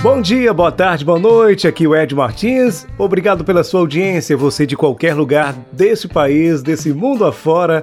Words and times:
Bom 0.00 0.20
dia, 0.20 0.54
boa 0.54 0.70
tarde, 0.70 1.04
boa 1.04 1.18
noite. 1.18 1.66
Aqui 1.66 1.84
é 1.84 1.88
o 1.88 1.96
Ed 1.96 2.14
Martins. 2.14 2.86
Obrigado 2.96 3.44
pela 3.44 3.64
sua 3.64 3.80
audiência. 3.80 4.36
Você 4.36 4.64
de 4.64 4.76
qualquer 4.76 5.12
lugar 5.12 5.56
desse 5.72 6.06
país, 6.06 6.62
desse 6.62 6.92
mundo 6.92 7.24
afora. 7.24 7.82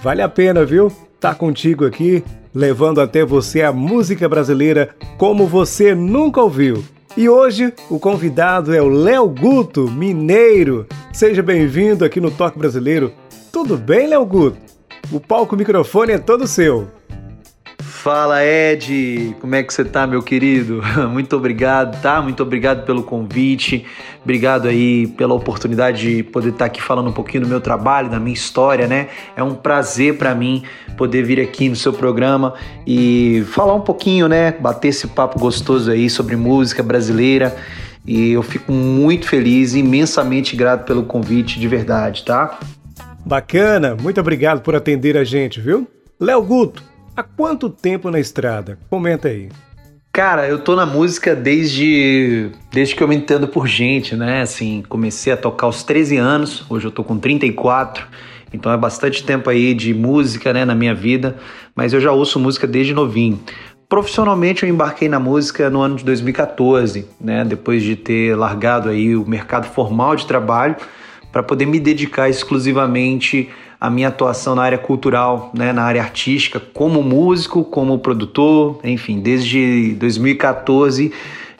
Vale 0.00 0.22
a 0.22 0.28
pena, 0.28 0.64
viu? 0.64 0.92
Tá 1.18 1.34
contigo 1.34 1.84
aqui, 1.84 2.22
levando 2.54 3.00
até 3.00 3.24
você 3.24 3.62
a 3.62 3.72
música 3.72 4.28
brasileira 4.28 4.94
como 5.18 5.44
você 5.44 5.92
nunca 5.92 6.40
ouviu. 6.40 6.84
E 7.16 7.28
hoje 7.28 7.74
o 7.90 7.98
convidado 7.98 8.72
é 8.72 8.80
o 8.80 8.88
Léo 8.88 9.28
Guto, 9.28 9.90
mineiro. 9.90 10.86
Seja 11.12 11.42
bem-vindo 11.42 12.04
aqui 12.04 12.20
no 12.20 12.30
Toque 12.30 12.60
Brasileiro. 12.60 13.12
Tudo 13.50 13.76
bem, 13.76 14.06
Léo 14.06 14.24
Guto? 14.24 14.58
O 15.10 15.18
palco 15.18 15.56
microfone 15.56 16.12
é 16.12 16.18
todo 16.18 16.46
seu. 16.46 16.86
Fala 18.06 18.40
Ed, 18.44 19.34
como 19.40 19.56
é 19.56 19.64
que 19.64 19.74
você 19.74 19.84
tá, 19.84 20.06
meu 20.06 20.22
querido? 20.22 20.80
Muito 21.10 21.34
obrigado, 21.34 22.00
tá? 22.00 22.22
Muito 22.22 22.40
obrigado 22.40 22.86
pelo 22.86 23.02
convite, 23.02 23.84
obrigado 24.22 24.68
aí 24.68 25.08
pela 25.08 25.34
oportunidade 25.34 26.02
de 26.02 26.22
poder 26.22 26.50
estar 26.50 26.66
aqui 26.66 26.80
falando 26.80 27.08
um 27.08 27.12
pouquinho 27.12 27.42
do 27.42 27.48
meu 27.48 27.60
trabalho, 27.60 28.08
da 28.08 28.20
minha 28.20 28.32
história, 28.32 28.86
né? 28.86 29.08
É 29.34 29.42
um 29.42 29.56
prazer 29.56 30.16
para 30.18 30.32
mim 30.36 30.62
poder 30.96 31.24
vir 31.24 31.40
aqui 31.40 31.68
no 31.68 31.74
seu 31.74 31.92
programa 31.92 32.54
e 32.86 33.44
falar 33.48 33.74
um 33.74 33.80
pouquinho, 33.80 34.28
né? 34.28 34.52
Bater 34.52 34.86
esse 34.86 35.08
papo 35.08 35.40
gostoso 35.40 35.90
aí 35.90 36.08
sobre 36.08 36.36
música 36.36 36.84
brasileira. 36.84 37.56
E 38.06 38.30
eu 38.30 38.42
fico 38.44 38.70
muito 38.70 39.26
feliz, 39.26 39.74
imensamente 39.74 40.54
grato 40.54 40.84
pelo 40.84 41.02
convite, 41.02 41.58
de 41.58 41.66
verdade, 41.66 42.24
tá? 42.24 42.56
Bacana, 43.24 43.96
muito 44.00 44.20
obrigado 44.20 44.60
por 44.60 44.76
atender 44.76 45.16
a 45.16 45.24
gente, 45.24 45.60
viu? 45.60 45.88
Léo 46.20 46.40
Guto, 46.44 46.95
Há 47.16 47.22
quanto 47.22 47.70
tempo 47.70 48.10
na 48.10 48.20
estrada? 48.20 48.78
Comenta 48.90 49.28
aí. 49.28 49.48
Cara, 50.12 50.46
eu 50.46 50.58
tô 50.58 50.76
na 50.76 50.84
música 50.84 51.34
desde 51.34 52.50
desde 52.70 52.94
que 52.94 53.02
eu 53.02 53.08
me 53.08 53.16
entendo 53.16 53.48
por 53.48 53.66
gente, 53.66 54.14
né? 54.14 54.42
Assim, 54.42 54.84
comecei 54.86 55.32
a 55.32 55.36
tocar 55.36 55.64
aos 55.64 55.82
13 55.82 56.18
anos, 56.18 56.66
hoje 56.68 56.86
eu 56.86 56.90
tô 56.90 57.02
com 57.02 57.18
34. 57.18 58.06
Então 58.52 58.70
é 58.70 58.76
bastante 58.76 59.24
tempo 59.24 59.48
aí 59.48 59.72
de 59.72 59.94
música, 59.94 60.52
né, 60.52 60.66
na 60.66 60.74
minha 60.74 60.94
vida, 60.94 61.36
mas 61.74 61.94
eu 61.94 62.00
já 62.02 62.12
ouço 62.12 62.38
música 62.38 62.66
desde 62.66 62.92
novinho. 62.92 63.40
Profissionalmente 63.88 64.62
eu 64.62 64.68
embarquei 64.68 65.08
na 65.08 65.18
música 65.18 65.70
no 65.70 65.80
ano 65.80 65.96
de 65.96 66.04
2014, 66.04 67.08
né, 67.18 67.46
depois 67.46 67.82
de 67.82 67.96
ter 67.96 68.36
largado 68.36 68.90
aí 68.90 69.16
o 69.16 69.26
mercado 69.26 69.64
formal 69.64 70.16
de 70.16 70.26
trabalho 70.26 70.76
para 71.32 71.42
poder 71.42 71.64
me 71.64 71.80
dedicar 71.80 72.28
exclusivamente 72.28 73.48
a 73.80 73.90
minha 73.90 74.08
atuação 74.08 74.54
na 74.54 74.62
área 74.62 74.78
cultural, 74.78 75.50
né, 75.54 75.72
na 75.72 75.82
área 75.82 76.02
artística, 76.02 76.58
como 76.58 77.02
músico, 77.02 77.64
como 77.64 77.98
produtor, 77.98 78.80
enfim, 78.84 79.20
desde 79.20 79.94
2014 79.94 81.12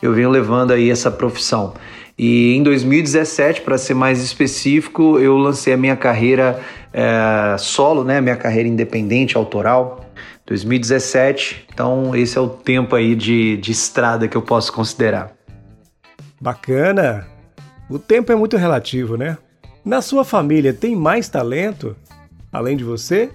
eu 0.02 0.12
venho 0.12 0.30
levando 0.30 0.72
aí 0.72 0.90
essa 0.90 1.10
profissão. 1.10 1.74
E 2.18 2.54
em 2.54 2.62
2017, 2.62 3.60
para 3.60 3.76
ser 3.76 3.94
mais 3.94 4.22
específico, 4.22 5.18
eu 5.18 5.36
lancei 5.36 5.74
a 5.74 5.76
minha 5.76 5.96
carreira 5.96 6.60
é, 6.92 7.56
solo, 7.58 8.04
né, 8.04 8.20
minha 8.20 8.36
carreira 8.36 8.68
independente, 8.68 9.36
autoral. 9.36 10.02
2017, 10.46 11.66
então 11.74 12.14
esse 12.14 12.38
é 12.38 12.40
o 12.40 12.48
tempo 12.48 12.94
aí 12.94 13.16
de, 13.16 13.56
de 13.56 13.72
estrada 13.72 14.28
que 14.28 14.36
eu 14.36 14.42
posso 14.42 14.72
considerar. 14.72 15.32
Bacana! 16.40 17.26
O 17.90 17.98
tempo 17.98 18.30
é 18.30 18.36
muito 18.36 18.56
relativo, 18.56 19.16
né? 19.16 19.36
Na 19.84 20.00
sua 20.00 20.24
família 20.24 20.72
tem 20.72 20.94
mais 20.96 21.28
talento? 21.28 21.96
Além 22.56 22.76
de 22.76 22.84
você? 22.84 23.30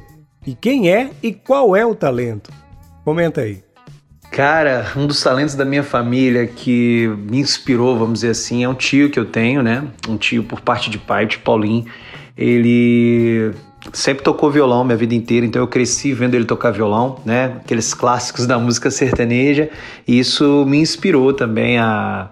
E 0.46 0.56
quem 0.56 0.90
é 0.90 1.12
e 1.22 1.32
qual 1.32 1.76
é 1.76 1.86
o 1.86 1.94
talento? 1.94 2.52
Comenta 3.06 3.42
aí. 3.42 3.64
Cara, 4.32 4.92
um 4.96 5.06
dos 5.06 5.22
talentos 5.22 5.56
da 5.56 5.66
minha 5.66 5.84
família 5.84 6.48
que 6.48 7.08
me 7.30 7.40
inspirou, 7.40 7.98
vamos 7.98 8.16
dizer 8.16 8.30
assim, 8.30 8.64
é 8.64 8.70
um 8.70 8.74
tio 8.74 9.10
que 9.10 9.20
eu 9.20 9.26
tenho, 9.26 9.62
né? 9.62 9.84
Um 10.08 10.18
tio 10.18 10.44
por 10.44 10.62
parte 10.62 10.90
de 10.90 10.98
pai, 10.98 11.26
de 11.26 11.38
Paulinho. 11.38 11.86
Ele 12.36 13.52
sempre 13.92 14.24
tocou 14.24 14.50
violão 14.50 14.84
minha 14.84 14.98
vida 14.98 15.14
inteira, 15.14 15.46
então 15.46 15.62
eu 15.62 15.68
cresci 15.68 16.14
vendo 16.14 16.34
ele 16.34 16.46
tocar 16.46 16.72
violão, 16.72 17.20
né? 17.26 17.58
Aqueles 17.58 17.94
clássicos 17.94 18.48
da 18.48 18.58
música 18.58 18.90
sertaneja, 18.90 19.70
e 20.08 20.18
isso 20.18 20.66
me 20.66 20.78
inspirou 20.78 21.34
também 21.34 21.78
a 21.78 22.30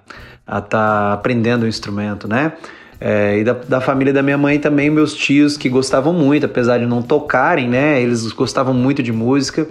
estar 0.48 0.62
tá 0.62 1.14
aprendendo 1.14 1.64
o 1.64 1.68
instrumento, 1.68 2.28
né? 2.28 2.54
É, 3.02 3.40
e 3.40 3.44
da, 3.44 3.54
da, 3.54 3.82
família 3.82 4.12
da 4.12 4.22
minha 4.22 4.38
mãe 4.38 4.60
também, 4.60 4.90
meus 4.90 5.14
tios 5.14 5.56
que 5.56 5.70
gostavam 5.70 6.12
muito, 6.12 6.46
apesar 6.46 6.80
de 6.80 6.86
não 6.86 7.02
tocarem, 7.02 7.70
né? 7.70 8.02
Eles 8.02 8.30
gostavam 8.32 8.74
muito 8.74 9.02
de 9.02 9.14
música. 9.14 9.68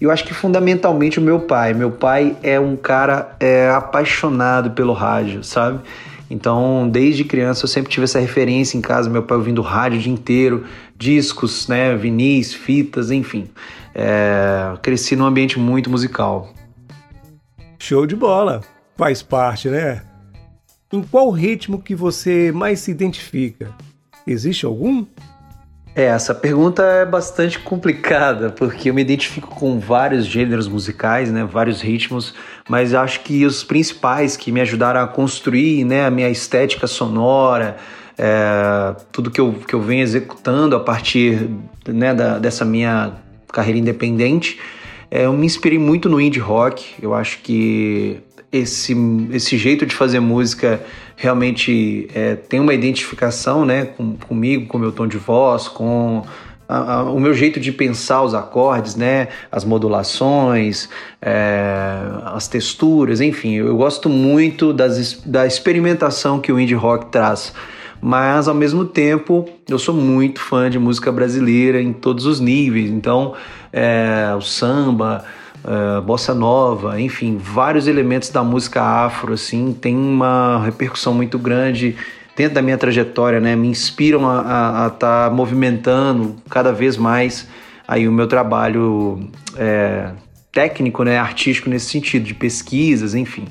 E 0.00 0.04
eu 0.04 0.10
acho 0.10 0.24
que 0.24 0.34
fundamentalmente 0.34 1.20
o 1.20 1.22
meu 1.22 1.40
pai. 1.40 1.74
Meu 1.74 1.92
pai 1.92 2.36
é 2.42 2.58
um 2.58 2.74
cara 2.74 3.36
é, 3.38 3.70
apaixonado 3.70 4.72
pelo 4.72 4.92
rádio, 4.92 5.44
sabe? 5.44 5.78
Então, 6.28 6.88
desde 6.90 7.24
criança 7.24 7.64
eu 7.64 7.68
sempre 7.68 7.92
tive 7.92 8.04
essa 8.04 8.18
referência 8.18 8.76
em 8.76 8.80
casa, 8.80 9.08
meu 9.08 9.22
pai 9.22 9.36
ouvindo 9.36 9.60
rádio 9.60 9.98
o 9.98 10.02
dia 10.02 10.12
inteiro, 10.12 10.64
discos, 10.96 11.68
né, 11.68 11.94
vinis, 11.94 12.54
fitas, 12.54 13.10
enfim. 13.10 13.48
É, 13.94 14.72
cresci 14.82 15.14
num 15.14 15.26
ambiente 15.26 15.58
muito 15.58 15.90
musical. 15.90 16.52
Show 17.78 18.06
de 18.06 18.16
bola. 18.16 18.62
Faz 18.96 19.22
parte, 19.22 19.68
né? 19.68 20.02
Em 20.92 21.02
qual 21.02 21.30
ritmo 21.30 21.80
que 21.80 21.94
você 21.94 22.52
mais 22.52 22.80
se 22.80 22.90
identifica? 22.90 23.70
Existe 24.26 24.66
algum? 24.66 25.06
É, 25.94 26.04
essa 26.04 26.34
pergunta 26.34 26.82
é 26.82 27.04
bastante 27.04 27.58
complicada, 27.58 28.50
porque 28.50 28.90
eu 28.90 28.94
me 28.94 29.02
identifico 29.02 29.48
com 29.48 29.78
vários 29.78 30.26
gêneros 30.26 30.68
musicais, 30.68 31.30
né, 31.30 31.44
vários 31.44 31.80
ritmos, 31.80 32.34
mas 32.68 32.94
acho 32.94 33.20
que 33.20 33.44
os 33.44 33.64
principais 33.64 34.36
que 34.36 34.52
me 34.52 34.60
ajudaram 34.60 35.00
a 35.00 35.06
construir 35.06 35.84
né, 35.84 36.04
a 36.06 36.10
minha 36.10 36.30
estética 36.30 36.86
sonora, 36.86 37.76
é, 38.16 38.94
tudo 39.10 39.30
que 39.30 39.40
eu, 39.40 39.52
que 39.52 39.74
eu 39.74 39.80
venho 39.80 40.02
executando 40.02 40.76
a 40.76 40.80
partir 40.80 41.48
né, 41.86 42.14
da, 42.14 42.38
dessa 42.38 42.64
minha 42.64 43.12
carreira 43.52 43.78
independente, 43.78 44.58
é, 45.10 45.26
eu 45.26 45.32
me 45.34 45.44
inspirei 45.44 45.78
muito 45.78 46.08
no 46.08 46.18
indie 46.18 46.40
rock. 46.40 46.94
Eu 47.02 47.12
acho 47.12 47.40
que 47.40 48.22
esse, 48.52 48.94
esse 49.32 49.56
jeito 49.56 49.86
de 49.86 49.94
fazer 49.94 50.20
música 50.20 50.82
realmente 51.16 52.06
é, 52.14 52.36
tem 52.36 52.60
uma 52.60 52.74
identificação 52.74 53.64
né, 53.64 53.86
com, 53.86 54.16
comigo, 54.16 54.66
com 54.66 54.76
o 54.76 54.80
meu 54.80 54.92
tom 54.92 55.06
de 55.06 55.16
voz, 55.16 55.68
com 55.68 56.22
a, 56.68 56.94
a, 56.94 57.02
o 57.04 57.18
meu 57.18 57.32
jeito 57.32 57.58
de 57.58 57.72
pensar 57.72 58.22
os 58.22 58.34
acordes, 58.34 58.94
né, 58.94 59.28
as 59.50 59.64
modulações, 59.64 60.88
é, 61.20 61.96
as 62.26 62.46
texturas, 62.46 63.22
enfim, 63.22 63.54
eu 63.54 63.74
gosto 63.76 64.10
muito 64.10 64.72
das, 64.72 65.22
da 65.24 65.46
experimentação 65.46 66.38
que 66.38 66.52
o 66.52 66.60
indie 66.60 66.74
rock 66.74 67.06
traz. 67.06 67.54
Mas 68.04 68.48
ao 68.48 68.54
mesmo 68.54 68.84
tempo 68.84 69.48
eu 69.68 69.78
sou 69.78 69.94
muito 69.94 70.40
fã 70.40 70.68
de 70.68 70.76
música 70.76 71.12
brasileira 71.12 71.80
em 71.80 71.92
todos 71.92 72.26
os 72.26 72.40
níveis. 72.40 72.90
Então, 72.90 73.34
é, 73.72 74.34
o 74.36 74.40
samba, 74.40 75.24
uh, 75.64 76.02
bossa 76.02 76.34
nova, 76.34 77.00
enfim, 77.00 77.36
vários 77.36 77.86
elementos 77.86 78.30
da 78.30 78.42
música 78.42 78.82
afro, 78.82 79.32
assim, 79.32 79.72
tem 79.72 79.96
uma 79.96 80.62
repercussão 80.64 81.14
muito 81.14 81.38
grande 81.38 81.96
dentro 82.36 82.54
da 82.54 82.62
minha 82.62 82.78
trajetória, 82.78 83.40
né? 83.40 83.54
Me 83.56 83.68
inspiram 83.68 84.28
a 84.28 84.90
estar 84.92 85.28
tá 85.28 85.30
movimentando 85.30 86.36
cada 86.48 86.72
vez 86.72 86.96
mais 86.96 87.46
aí 87.86 88.08
o 88.08 88.12
meu 88.12 88.26
trabalho 88.26 89.28
é, 89.56 90.10
técnico, 90.50 91.04
né? 91.04 91.18
Artístico 91.18 91.68
nesse 91.68 91.86
sentido, 91.86 92.24
de 92.24 92.34
pesquisas, 92.34 93.14
enfim. 93.14 93.44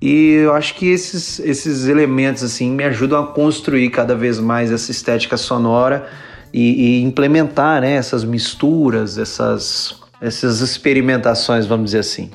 E 0.00 0.34
eu 0.34 0.54
acho 0.54 0.74
que 0.74 0.88
esses, 0.88 1.40
esses 1.40 1.88
elementos 1.88 2.42
assim 2.42 2.70
me 2.70 2.84
ajudam 2.84 3.22
a 3.22 3.26
construir 3.26 3.90
cada 3.90 4.14
vez 4.14 4.38
mais 4.38 4.70
essa 4.70 4.90
estética 4.92 5.36
sonora 5.36 6.08
e, 6.52 7.00
e 7.00 7.02
implementar 7.02 7.80
né, 7.80 7.94
essas 7.94 8.24
misturas, 8.24 9.18
essas 9.18 10.00
essas 10.20 10.60
experimentações, 10.60 11.66
vamos 11.66 11.86
dizer 11.86 12.00
assim. 12.00 12.30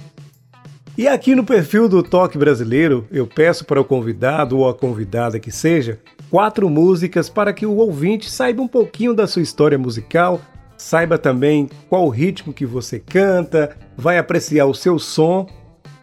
E 0.96 1.08
aqui 1.08 1.34
no 1.34 1.44
perfil 1.44 1.90
do 1.90 2.04
Toque 2.04 2.38
Brasileiro, 2.38 3.08
eu 3.12 3.26
peço 3.26 3.66
para 3.66 3.82
o 3.82 3.86
convidado 3.86 4.60
ou 4.60 4.70
a 4.70 4.76
convidada 4.76 5.40
que 5.40 5.52
seja 5.52 6.00
quatro 6.30 6.70
músicas 6.70 7.30
para 7.30 7.52
que 7.52 7.66
o 7.66 7.78
ouvinte 7.78 8.30
saiba 8.30 8.62
um 8.62 8.68
pouquinho 8.68 9.14
da 9.14 9.26
sua 9.26 9.42
história 9.42 9.78
musical, 9.78 10.40
saiba 10.78 11.18
também 11.18 11.68
qual 11.90 12.10
ritmo 12.10 12.54
que 12.54 12.66
você 12.66 13.00
canta, 13.00 13.76
vai 13.98 14.20
apreciar 14.20 14.68
o 14.68 14.74
seu 14.74 15.00
som. 15.00 15.48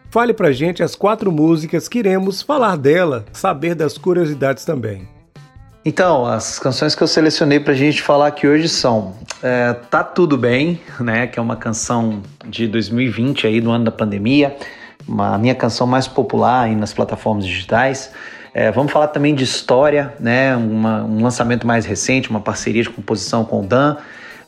Fale 0.09 0.33
pra 0.33 0.51
gente 0.51 0.83
as 0.83 0.93
quatro 0.93 1.31
músicas 1.31 1.87
que 1.87 1.99
iremos 1.99 2.41
falar 2.41 2.75
dela, 2.75 3.25
saber 3.31 3.75
das 3.75 3.97
curiosidades 3.97 4.65
também. 4.65 5.07
Então, 5.83 6.27
as 6.27 6.59
canções 6.59 6.93
que 6.93 7.01
eu 7.01 7.07
selecionei 7.07 7.59
pra 7.59 7.73
gente 7.73 8.03
falar 8.03 8.27
aqui 8.27 8.47
hoje 8.47 8.69
são 8.69 9.15
é, 9.41 9.73
Tá 9.73 10.03
Tudo 10.03 10.37
Bem, 10.37 10.79
né? 10.99 11.25
Que 11.25 11.39
é 11.39 11.41
uma 11.41 11.55
canção 11.55 12.21
de 12.45 12.67
2020 12.67 13.47
aí, 13.47 13.59
do 13.59 13.71
ano 13.71 13.85
da 13.85 13.91
pandemia. 13.91 14.55
Uma, 15.07 15.33
a 15.33 15.37
minha 15.39 15.55
canção 15.55 15.87
mais 15.87 16.07
popular 16.07 16.65
aí 16.65 16.75
nas 16.75 16.93
plataformas 16.93 17.47
digitais. 17.47 18.11
É, 18.53 18.69
vamos 18.69 18.91
falar 18.91 19.07
também 19.07 19.33
de 19.33 19.43
História, 19.43 20.13
né? 20.19 20.55
Uma, 20.55 21.03
um 21.03 21.23
lançamento 21.23 21.65
mais 21.65 21.83
recente, 21.83 22.29
uma 22.29 22.41
parceria 22.41 22.83
de 22.83 22.89
composição 22.89 23.43
com 23.43 23.61
o 23.61 23.65
Dan. 23.65 23.97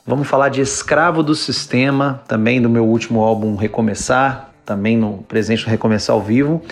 Vamos 0.06 0.28
falar 0.28 0.50
de 0.50 0.60
Escravo 0.60 1.20
do 1.20 1.34
Sistema, 1.34 2.22
também 2.28 2.62
do 2.62 2.70
meu 2.70 2.86
último 2.86 3.24
álbum 3.24 3.56
Recomeçar, 3.56 4.50
também 4.64 4.96
no 4.96 5.24
presente 5.26 5.66
Recomeçar 5.66 6.14
ao 6.14 6.22
Vivo. 6.22 6.62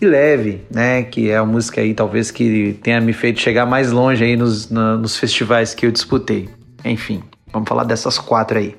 E 0.00 0.06
Leve, 0.06 0.62
né, 0.70 1.02
que 1.02 1.30
é 1.30 1.36
a 1.36 1.44
música 1.44 1.80
aí 1.80 1.94
talvez 1.94 2.30
que 2.30 2.78
tenha 2.82 3.00
me 3.00 3.12
feito 3.12 3.40
chegar 3.40 3.64
mais 3.64 3.90
longe 3.90 4.22
aí 4.22 4.36
nos, 4.36 4.70
na, 4.70 4.96
nos 4.96 5.16
festivais 5.16 5.74
que 5.74 5.86
eu 5.86 5.90
disputei. 5.90 6.48
Enfim, 6.84 7.22
vamos 7.50 7.68
falar 7.68 7.84
dessas 7.84 8.18
quatro 8.18 8.58
aí. 8.58 8.76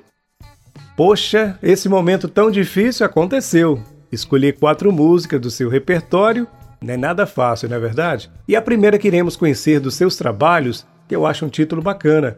Poxa, 0.96 1.58
esse 1.62 1.90
momento 1.90 2.28
tão 2.28 2.52
difícil 2.52 3.06
aconteceu. 3.06 3.82
Escolher 4.12 4.58
quatro 4.58 4.92
músicas 4.92 5.42
do 5.42 5.50
seu 5.50 5.70
repertório 5.70 6.48
não 6.82 6.94
é 6.94 6.98
nada 6.98 7.26
fácil, 7.26 7.68
não 7.68 7.78
é 7.78 7.80
verdade? 7.80 8.30
E 8.48 8.56
a 8.56 8.62
primeira 8.62 9.00
que 9.00 9.08
iremos 9.08 9.36
conhecer 9.36 9.80
dos 9.80 9.96
seus 9.96 10.16
trabalhos, 10.16 10.86
que 11.08 11.16
eu 11.16 11.26
acho 11.26 11.46
um 11.46 11.50
título 11.50 11.82
bacana. 11.82 12.38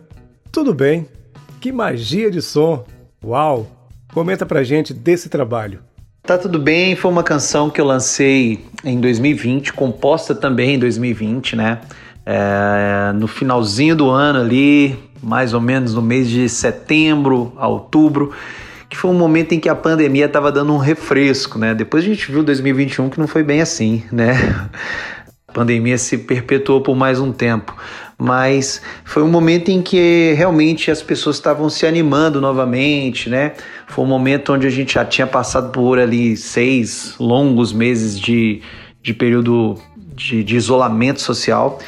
Tudo 0.52 0.74
bem, 0.74 1.06
que 1.60 1.72
magia 1.72 2.32
de 2.32 2.42
som! 2.42 2.86
Uau! 3.24 3.68
Comenta 4.14 4.46
pra 4.46 4.64
gente 4.64 4.94
desse 4.94 5.30
trabalho. 5.30 5.82
Tá 6.30 6.38
tudo 6.38 6.60
bem, 6.60 6.96
foi 6.96 7.10
uma 7.10 7.24
canção 7.24 7.72
que 7.72 7.82
eu 7.82 7.86
lancei 7.86 8.64
em 8.84 9.00
2020, 9.00 9.74
composta 9.74 10.36
também 10.36 10.76
em 10.76 10.78
2020, 10.78 11.56
né? 11.56 11.82
É, 12.24 13.12
no 13.16 13.26
finalzinho 13.28 13.96
do 13.96 14.12
ano 14.12 14.42
ali, 14.42 14.96
mais 15.24 15.56
ou 15.56 15.60
menos 15.60 15.96
no 15.96 16.04
mês 16.04 16.30
de 16.30 16.48
setembro 16.48 17.52
outubro, 17.58 18.32
que 18.88 18.96
foi 18.96 19.10
um 19.10 19.16
momento 19.16 19.54
em 19.54 19.60
que 19.60 19.68
a 19.68 19.74
pandemia 19.74 20.28
estava 20.28 20.52
dando 20.52 20.72
um 20.72 20.78
refresco, 20.78 21.58
né? 21.58 21.74
Depois 21.74 22.04
a 22.04 22.08
gente 22.08 22.32
viu 22.32 22.44
2021 22.44 23.10
que 23.10 23.20
não 23.20 23.28
foi 23.28 23.42
bem 23.42 23.60
assim, 23.60 24.04
né? 24.12 24.34
A 25.48 25.52
pandemia 25.52 25.98
se 25.98 26.16
perpetuou 26.16 26.80
por 26.80 26.96
mais 26.96 27.20
um 27.20 27.32
tempo 27.32 27.76
mas 28.22 28.82
foi 29.06 29.24
um 29.24 29.30
momento 29.30 29.70
em 29.70 29.82
que 29.82 30.34
realmente 30.36 30.92
as 30.92 31.02
pessoas 31.02 31.38
estavam 31.38 31.70
se 31.70 31.88
animando 31.88 32.42
novamente, 32.42 33.30
né? 33.30 33.54
Foi 33.88 34.04
um 34.04 34.08
momento 34.08 34.52
onde 34.52 34.68
a 34.68 34.70
gente 34.70 34.96
já 34.96 35.06
tinha 35.06 35.26
passado 35.26 35.72
por 35.72 35.98
ali 35.98 36.36
seis 36.36 37.16
longos 37.18 37.72
meses 37.72 38.20
de, 38.20 38.62
de 39.02 39.14
período 39.14 39.78
de, 40.14 40.44
de 40.44 40.58
isolamento 40.58 41.22
social. 41.22 41.80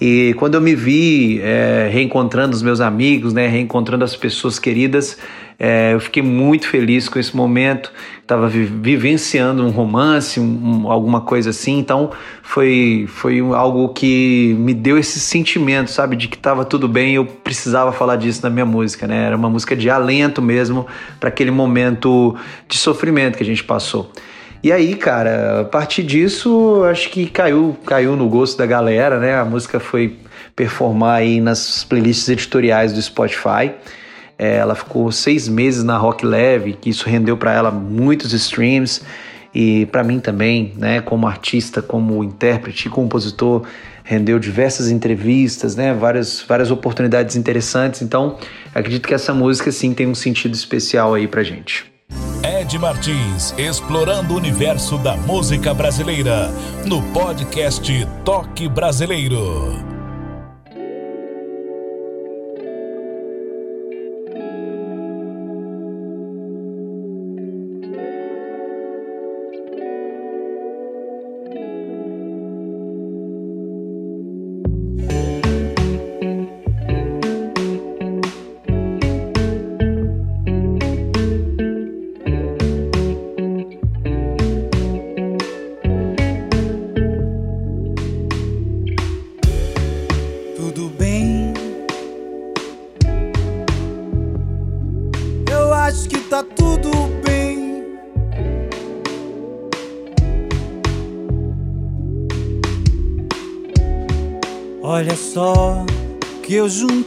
E 0.00 0.32
quando 0.38 0.54
eu 0.54 0.60
me 0.60 0.76
vi 0.76 1.40
é, 1.42 1.90
reencontrando 1.92 2.54
os 2.54 2.62
meus 2.62 2.80
amigos, 2.80 3.34
né, 3.34 3.48
reencontrando 3.48 4.04
as 4.04 4.14
pessoas 4.14 4.60
queridas, 4.60 5.18
é, 5.62 5.92
eu 5.92 6.00
fiquei 6.00 6.22
muito 6.22 6.66
feliz 6.66 7.06
com 7.06 7.18
esse 7.18 7.36
momento. 7.36 7.92
Estava 8.22 8.48
vivenciando 8.48 9.62
um 9.62 9.68
romance, 9.68 10.40
um, 10.40 10.44
um, 10.84 10.90
alguma 10.90 11.20
coisa 11.20 11.50
assim. 11.50 11.78
Então 11.78 12.12
foi, 12.42 13.04
foi 13.06 13.40
algo 13.40 13.90
que 13.90 14.56
me 14.58 14.72
deu 14.72 14.96
esse 14.96 15.20
sentimento, 15.20 15.90
sabe, 15.90 16.16
de 16.16 16.28
que 16.28 16.36
estava 16.36 16.64
tudo 16.64 16.88
bem. 16.88 17.14
Eu 17.14 17.26
precisava 17.26 17.92
falar 17.92 18.16
disso 18.16 18.40
na 18.42 18.48
minha 18.48 18.64
música, 18.64 19.06
né? 19.06 19.26
Era 19.26 19.36
uma 19.36 19.50
música 19.50 19.76
de 19.76 19.90
alento 19.90 20.40
mesmo 20.40 20.86
para 21.18 21.28
aquele 21.28 21.50
momento 21.50 22.34
de 22.66 22.78
sofrimento 22.78 23.36
que 23.36 23.42
a 23.42 23.46
gente 23.46 23.62
passou. 23.62 24.10
E 24.62 24.72
aí, 24.72 24.94
cara, 24.94 25.60
a 25.60 25.64
partir 25.64 26.02
disso, 26.02 26.84
acho 26.90 27.10
que 27.10 27.26
caiu, 27.26 27.76
caiu 27.84 28.16
no 28.16 28.28
gosto 28.30 28.56
da 28.56 28.64
galera, 28.64 29.18
né? 29.18 29.38
A 29.38 29.44
música 29.44 29.78
foi 29.78 30.16
performar 30.56 31.16
aí 31.16 31.38
nas 31.38 31.84
playlists 31.84 32.28
editoriais 32.30 32.94
do 32.94 33.02
Spotify. 33.02 33.72
É, 34.42 34.56
ela 34.56 34.74
ficou 34.74 35.12
seis 35.12 35.46
meses 35.46 35.84
na 35.84 35.98
Rock 35.98 36.24
Leve, 36.24 36.72
que 36.72 36.88
isso 36.88 37.06
rendeu 37.06 37.36
para 37.36 37.52
ela 37.52 37.70
muitos 37.70 38.32
streams 38.32 39.02
e 39.54 39.84
para 39.92 40.02
mim 40.02 40.18
também, 40.18 40.72
né, 40.78 41.02
como 41.02 41.26
artista, 41.26 41.82
como 41.82 42.24
intérprete 42.24 42.88
e 42.88 42.90
compositor, 42.90 43.64
rendeu 44.02 44.38
diversas 44.38 44.90
entrevistas, 44.90 45.76
né, 45.76 45.92
várias, 45.92 46.42
várias 46.48 46.70
oportunidades 46.70 47.36
interessantes. 47.36 48.00
Então, 48.00 48.38
acredito 48.74 49.06
que 49.06 49.12
essa 49.12 49.34
música 49.34 49.70
sim 49.70 49.92
tem 49.92 50.06
um 50.06 50.14
sentido 50.14 50.54
especial 50.54 51.12
aí 51.12 51.28
pra 51.28 51.42
gente. 51.42 51.84
Ed 52.42 52.78
Martins, 52.78 53.54
explorando 53.58 54.32
o 54.32 54.38
universo 54.38 54.96
da 54.96 55.18
música 55.18 55.74
brasileira, 55.74 56.50
no 56.86 57.02
podcast 57.12 58.08
Toque 58.24 58.70
Brasileiro. 58.70 59.99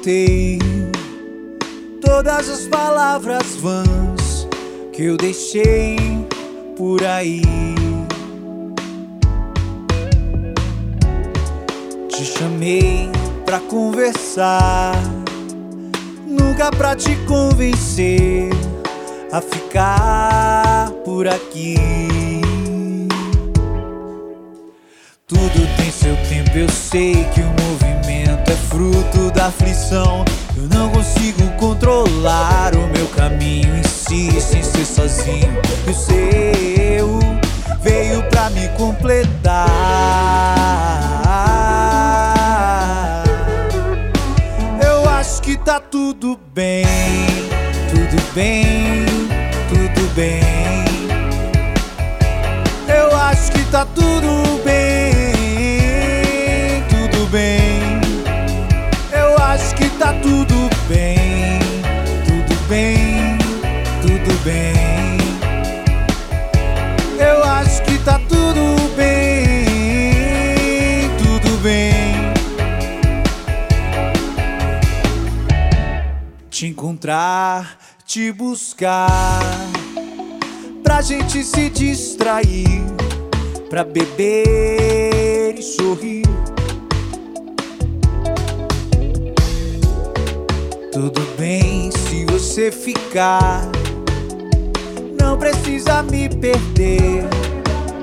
Eu 0.04 0.10
juntei 0.10 0.60
todas 2.02 2.50
as 2.50 2.68
palavras 2.68 3.56
vãs 3.56 4.48
que 4.92 5.06
eu 5.06 5.18
deixei 5.18 5.96
por 6.78 7.04
aí. 7.04 7.42
Te 12.10 12.26
chamei 12.26 13.10
pra 13.46 13.60
conversar, 13.60 14.94
nunca 16.28 16.70
pra 16.72 16.96
te 16.96 17.16
convencer 17.26 18.50
a 19.32 19.42
ficar 19.42 20.92
por 21.06 21.28
aqui. 21.28 21.76
Tudo 25.28 25.78
tem 25.78 25.92
seu 25.92 26.16
tempo, 26.30 26.58
eu 26.58 26.70
sei 26.70 27.26
que 27.34 27.40
o 27.40 27.53
é 28.52 28.56
fruto 28.56 29.32
da 29.32 29.48
aflição. 29.48 30.26
Eu 30.56 30.64
não 30.68 30.90
consigo 30.90 31.50
controlar 31.58 32.76
o 32.76 32.88
meu 32.88 33.08
caminho 33.08 33.76
em 33.76 33.84
si, 33.84 34.30
sem 34.42 34.64
ser 34.64 34.86
sozinho. 34.86 35.62
E 35.88 35.90
o 35.90 35.94
seu 35.94 37.20
veio 37.82 38.24
pra 38.30 38.50
me 38.50 38.68
completar. 38.70 39.64
Eu 44.82 45.10
acho 45.10 45.42
que 45.42 45.58
tá 45.58 45.80
tudo 45.80 46.40
bem, 46.54 46.86
tudo 47.90 48.34
bem, 48.34 49.06
tudo 49.70 50.14
bem. 50.14 50.42
Eu 52.88 53.16
acho 53.16 53.52
que 53.52 53.64
tá 53.72 53.86
tudo 53.86 54.64
bem. 54.64 54.83
Bem, 62.74 63.38
tudo 64.02 64.34
bem. 64.44 64.74
Eu 67.20 67.44
acho 67.44 67.84
que 67.84 68.00
tá 68.00 68.20
tudo 68.28 68.76
bem, 68.96 70.08
tudo 71.20 71.58
bem. 71.62 72.34
Te 76.50 76.66
encontrar, 76.66 77.78
te 78.06 78.32
buscar, 78.32 79.52
pra 80.82 81.02
gente 81.02 81.44
se 81.44 81.70
distrair, 81.70 82.82
pra 83.70 83.84
beber 83.84 85.56
e 85.60 85.62
sorrir 85.62 86.24
Tudo 90.94 91.33
se 91.92 92.26
você 92.26 92.72
ficar, 92.72 93.62
não 95.20 95.38
precisa 95.38 96.04
me 96.04 96.30
perder. 96.30 97.24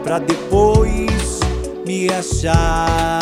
pra 0.02 0.18
depois 0.18 1.38
me 1.86 2.08
achar. 2.08 3.20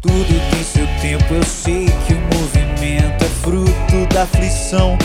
Tudo 0.00 0.50
tem 0.50 0.62
seu 0.62 0.86
tempo, 1.00 1.34
eu 1.34 1.42
sei 1.44 1.86
que 2.06 2.14
o 2.14 2.20
movimento 2.38 3.24
é 3.24 3.28
fruto 3.42 4.06
da 4.14 4.22
aflição. 4.22 4.96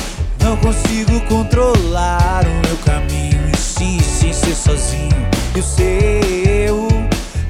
Não 0.43 0.55
consigo 0.57 1.19
controlar 1.27 2.43
o 2.45 2.67
meu 2.67 2.77
caminho 2.85 3.49
em 3.49 3.57
si, 3.57 3.99
sem 4.03 4.31
ser 4.33 4.53
sozinho. 4.55 5.09
E 5.55 5.59
o 5.59 5.63
seu 5.63 6.87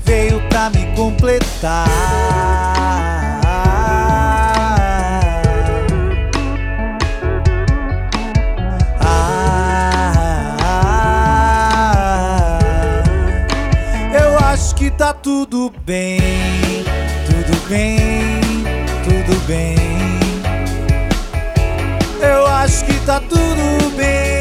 veio 0.06 0.40
pra 0.50 0.70
me 0.70 0.86
completar. 0.96 1.86
Tá 14.90 15.14
tudo 15.14 15.72
bem, 15.86 16.20
tudo 17.28 17.70
bem, 17.70 18.42
tudo 19.04 19.40
bem. 19.46 19.76
Eu 22.20 22.48
acho 22.48 22.86
que 22.86 22.94
tá 23.06 23.20
tudo 23.20 23.96
bem, 23.96 24.41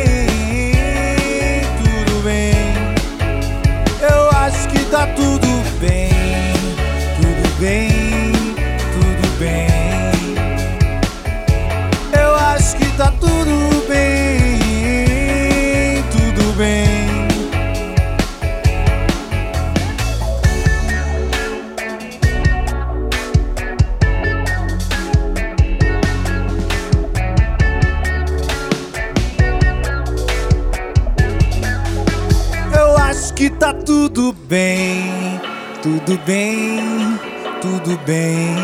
tudo 34.13 34.33
bem, 34.49 35.41
tudo 35.83 36.19
bem, 36.27 37.19
tudo 37.61 37.97
bem. 38.05 38.57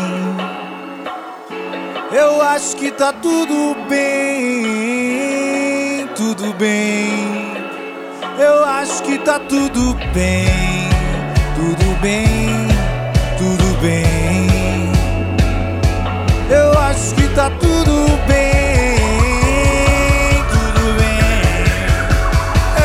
Eu 2.11 2.41
acho 2.41 2.75
que 2.75 2.91
tá 2.91 3.13
tudo 3.13 3.73
bem, 3.87 4.97
tudo 6.15 6.53
bem. 6.55 7.55
Eu 8.37 8.65
acho 8.65 9.01
que 9.03 9.17
tá 9.19 9.39
tudo 9.39 9.95
bem, 10.13 10.89
tudo 11.55 11.95
bem, 12.01 12.67
tudo 13.37 13.77
bem. 13.81 14.91
Eu 16.49 16.77
acho 16.79 17.15
que 17.15 17.27
tá 17.29 17.49
tudo 17.51 18.05
bem, 18.27 18.99
tudo 20.51 20.93
bem. 20.99 21.63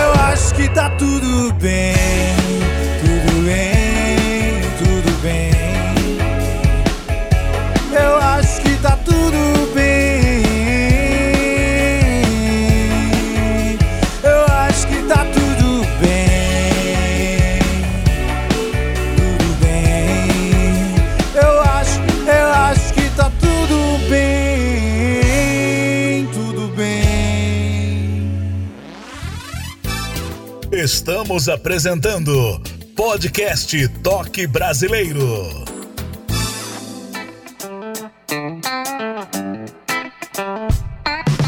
Eu 0.01 0.13
acho 0.31 0.55
que 0.55 0.69
tá 0.69 0.91
tudo 0.91 1.53
bem, 1.55 2.12
Estamos 30.83 31.49
apresentando 31.49 32.61
Podcast 32.97 33.89
Toque 34.03 34.49
Brasileiro. 34.49 35.23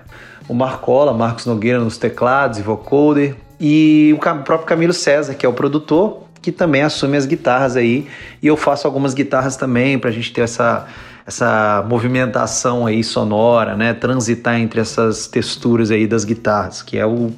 O 0.48 0.54
Marcola, 0.54 1.12
Marcos 1.12 1.46
Nogueira 1.46 1.78
nos 1.78 1.96
teclados 1.96 2.58
e 2.58 2.62
vocoder, 2.62 3.36
e 3.60 4.14
o 4.14 4.18
próprio 4.18 4.66
Camilo 4.66 4.92
César, 4.92 5.34
que 5.34 5.46
é 5.46 5.48
o 5.48 5.52
produtor, 5.52 6.24
que 6.42 6.52
também 6.52 6.82
assume 6.82 7.16
as 7.16 7.24
guitarras 7.24 7.76
aí, 7.76 8.06
e 8.42 8.46
eu 8.46 8.56
faço 8.56 8.86
algumas 8.86 9.14
guitarras 9.14 9.56
também 9.56 9.98
para 9.98 10.10
a 10.10 10.12
gente 10.12 10.32
ter 10.32 10.42
essa 10.42 10.86
essa 11.26 11.82
movimentação 11.88 12.86
aí 12.86 13.02
sonora, 13.02 13.74
né, 13.74 13.94
transitar 13.94 14.60
entre 14.60 14.80
essas 14.80 15.26
texturas 15.26 15.90
aí 15.90 16.06
das 16.06 16.24
guitarras, 16.24 16.82
que 16.82 16.98
é 16.98 17.06
o, 17.06 17.32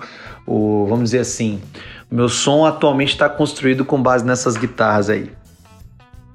o 0.44 0.86
vamos 0.88 1.04
dizer 1.04 1.20
assim, 1.20 1.60
meu 2.10 2.28
som 2.28 2.64
atualmente 2.66 3.12
está 3.12 3.28
construído 3.28 3.84
com 3.84 4.02
base 4.02 4.24
nessas 4.24 4.56
guitarras 4.56 5.08
aí. 5.08 5.30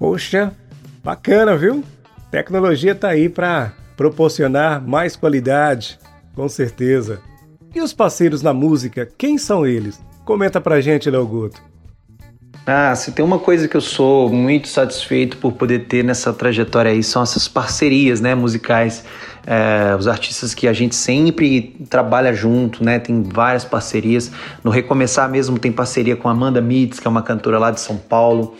Poxa, 0.01 0.51
bacana, 1.03 1.55
viu? 1.55 1.83
Tecnologia 2.31 2.95
tá 2.95 3.09
aí 3.09 3.29
para 3.29 3.71
proporcionar 3.95 4.81
mais 4.81 5.15
qualidade, 5.15 5.99
com 6.33 6.49
certeza. 6.49 7.21
E 7.75 7.79
os 7.79 7.93
parceiros 7.93 8.41
na 8.41 8.51
música, 8.51 9.07
quem 9.15 9.37
são 9.37 9.63
eles? 9.63 10.01
Comenta 10.25 10.59
pra 10.59 10.81
gente, 10.81 11.07
Léo 11.07 11.27
Guto. 11.27 11.61
Ah, 12.65 12.95
se 12.95 13.11
tem 13.11 13.23
uma 13.23 13.37
coisa 13.37 13.67
que 13.67 13.77
eu 13.77 13.81
sou 13.81 14.27
muito 14.27 14.67
satisfeito 14.69 15.37
por 15.37 15.51
poder 15.53 15.85
ter 15.85 16.03
nessa 16.03 16.33
trajetória 16.33 16.89
aí, 16.89 17.03
são 17.03 17.21
essas 17.21 17.47
parcerias 17.47 18.19
né, 18.19 18.33
musicais. 18.33 19.05
É, 19.45 19.95
os 19.95 20.07
artistas 20.07 20.55
que 20.55 20.67
a 20.67 20.73
gente 20.73 20.95
sempre 20.95 21.75
trabalha 21.91 22.33
junto, 22.33 22.83
né? 22.83 22.97
Tem 22.97 23.21
várias 23.21 23.65
parcerias. 23.65 24.31
No 24.63 24.71
Recomeçar 24.71 25.29
mesmo 25.29 25.59
tem 25.59 25.71
parceria 25.71 26.15
com 26.15 26.27
Amanda 26.27 26.59
Mitz, 26.59 26.99
que 26.99 27.05
é 27.05 27.09
uma 27.09 27.21
cantora 27.21 27.59
lá 27.59 27.69
de 27.69 27.79
São 27.79 27.97
Paulo, 27.97 28.55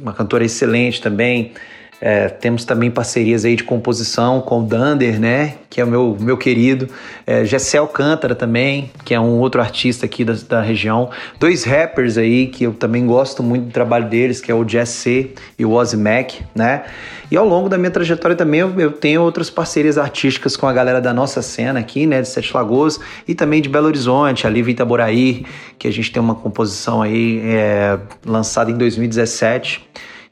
uma 0.00 0.12
cantora 0.12 0.44
excelente 0.44 1.00
também. 1.00 1.52
É, 2.00 2.28
temos 2.28 2.64
também 2.64 2.90
parcerias 2.90 3.44
aí 3.44 3.56
de 3.56 3.64
composição 3.64 4.40
com 4.40 4.60
o 4.60 4.62
Dander, 4.62 5.18
né? 5.18 5.54
Que 5.68 5.80
é 5.80 5.84
o 5.84 5.86
meu, 5.86 6.16
meu 6.18 6.36
querido. 6.36 6.88
É, 7.26 7.44
Gessel 7.44 7.88
Cântara 7.88 8.36
também, 8.36 8.90
que 9.04 9.12
é 9.12 9.18
um 9.20 9.38
outro 9.38 9.60
artista 9.60 10.06
aqui 10.06 10.24
da, 10.24 10.34
da 10.48 10.62
região. 10.62 11.10
Dois 11.40 11.64
rappers 11.64 12.16
aí 12.16 12.46
que 12.46 12.64
eu 12.64 12.72
também 12.72 13.04
gosto 13.04 13.42
muito 13.42 13.66
do 13.66 13.72
trabalho 13.72 14.08
deles, 14.08 14.40
que 14.40 14.50
é 14.50 14.54
o 14.54 14.66
Jesse 14.66 15.32
e 15.58 15.64
o 15.64 15.72
Ozzy 15.72 15.96
Mac, 15.96 16.34
né? 16.54 16.84
E 17.30 17.36
ao 17.36 17.46
longo 17.46 17.68
da 17.68 17.76
minha 17.76 17.90
trajetória 17.90 18.36
também 18.36 18.60
eu, 18.60 18.80
eu, 18.80 18.92
tenho 18.92 19.20
outras 19.20 19.50
parcerias 19.50 19.98
artísticas 19.98 20.56
com 20.56 20.66
a 20.66 20.72
galera 20.72 21.00
da 21.00 21.12
nossa 21.12 21.42
cena 21.42 21.80
aqui, 21.80 22.06
né? 22.06 22.22
De 22.22 22.28
Sete 22.28 22.54
Lagoas 22.54 23.00
e 23.26 23.34
também 23.34 23.60
de 23.60 23.68
Belo 23.68 23.86
Horizonte, 23.88 24.46
ali 24.46 24.62
Vita 24.62 24.82
Itaboraí, 24.82 25.44
que 25.76 25.88
a 25.88 25.92
gente 25.92 26.12
tem 26.12 26.22
uma 26.22 26.36
composição 26.36 27.02
aí 27.02 27.40
é, 27.44 27.98
lançada 28.24 28.70
em 28.70 28.78
2017 28.78 29.88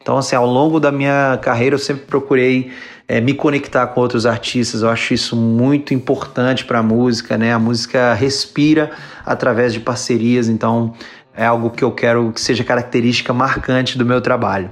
então, 0.07 0.19
assim, 0.19 0.37
ao 0.37 0.47
longo 0.47 0.79
da 0.79 0.93
minha 0.93 1.37
carreira 1.43 1.75
eu 1.75 1.81
sempre 1.81 2.07
procurei 2.07 2.71
é, 3.09 3.21
me 3.21 3.35
conectar 3.35 3.89
com 3.89 4.01
outros 4.01 4.25
artistas. 4.25 4.83
Eu 4.83 4.89
acho 4.89 5.13
isso 5.13 5.35
muito 5.35 5.93
importante 5.93 6.65
para 6.65 6.79
a 6.79 6.83
música, 6.83 7.37
né? 7.37 7.53
A 7.53 7.59
música 7.59 8.15
respira 8.15 8.93
através 9.25 9.73
de 9.73 9.81
parcerias, 9.81 10.49
então 10.49 10.95
é 11.35 11.45
algo 11.45 11.71
que 11.71 11.83
eu 11.83 11.91
quero 11.91 12.31
que 12.31 12.41
seja 12.41 12.63
característica 12.63 13.33
marcante 13.33 13.99
do 13.99 14.07
meu 14.07 14.21
trabalho. 14.21 14.71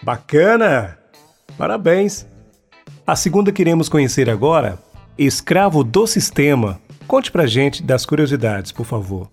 Bacana! 0.00 0.96
Parabéns! 1.58 2.24
A 3.04 3.16
segunda 3.16 3.50
que 3.50 3.62
iremos 3.62 3.88
conhecer 3.88 4.30
agora, 4.30 4.78
Escravo 5.18 5.82
do 5.82 6.06
Sistema. 6.06 6.80
Conte 7.08 7.32
pra 7.32 7.48
gente 7.48 7.82
das 7.82 8.06
curiosidades, 8.06 8.70
por 8.70 8.86
favor. 8.86 9.28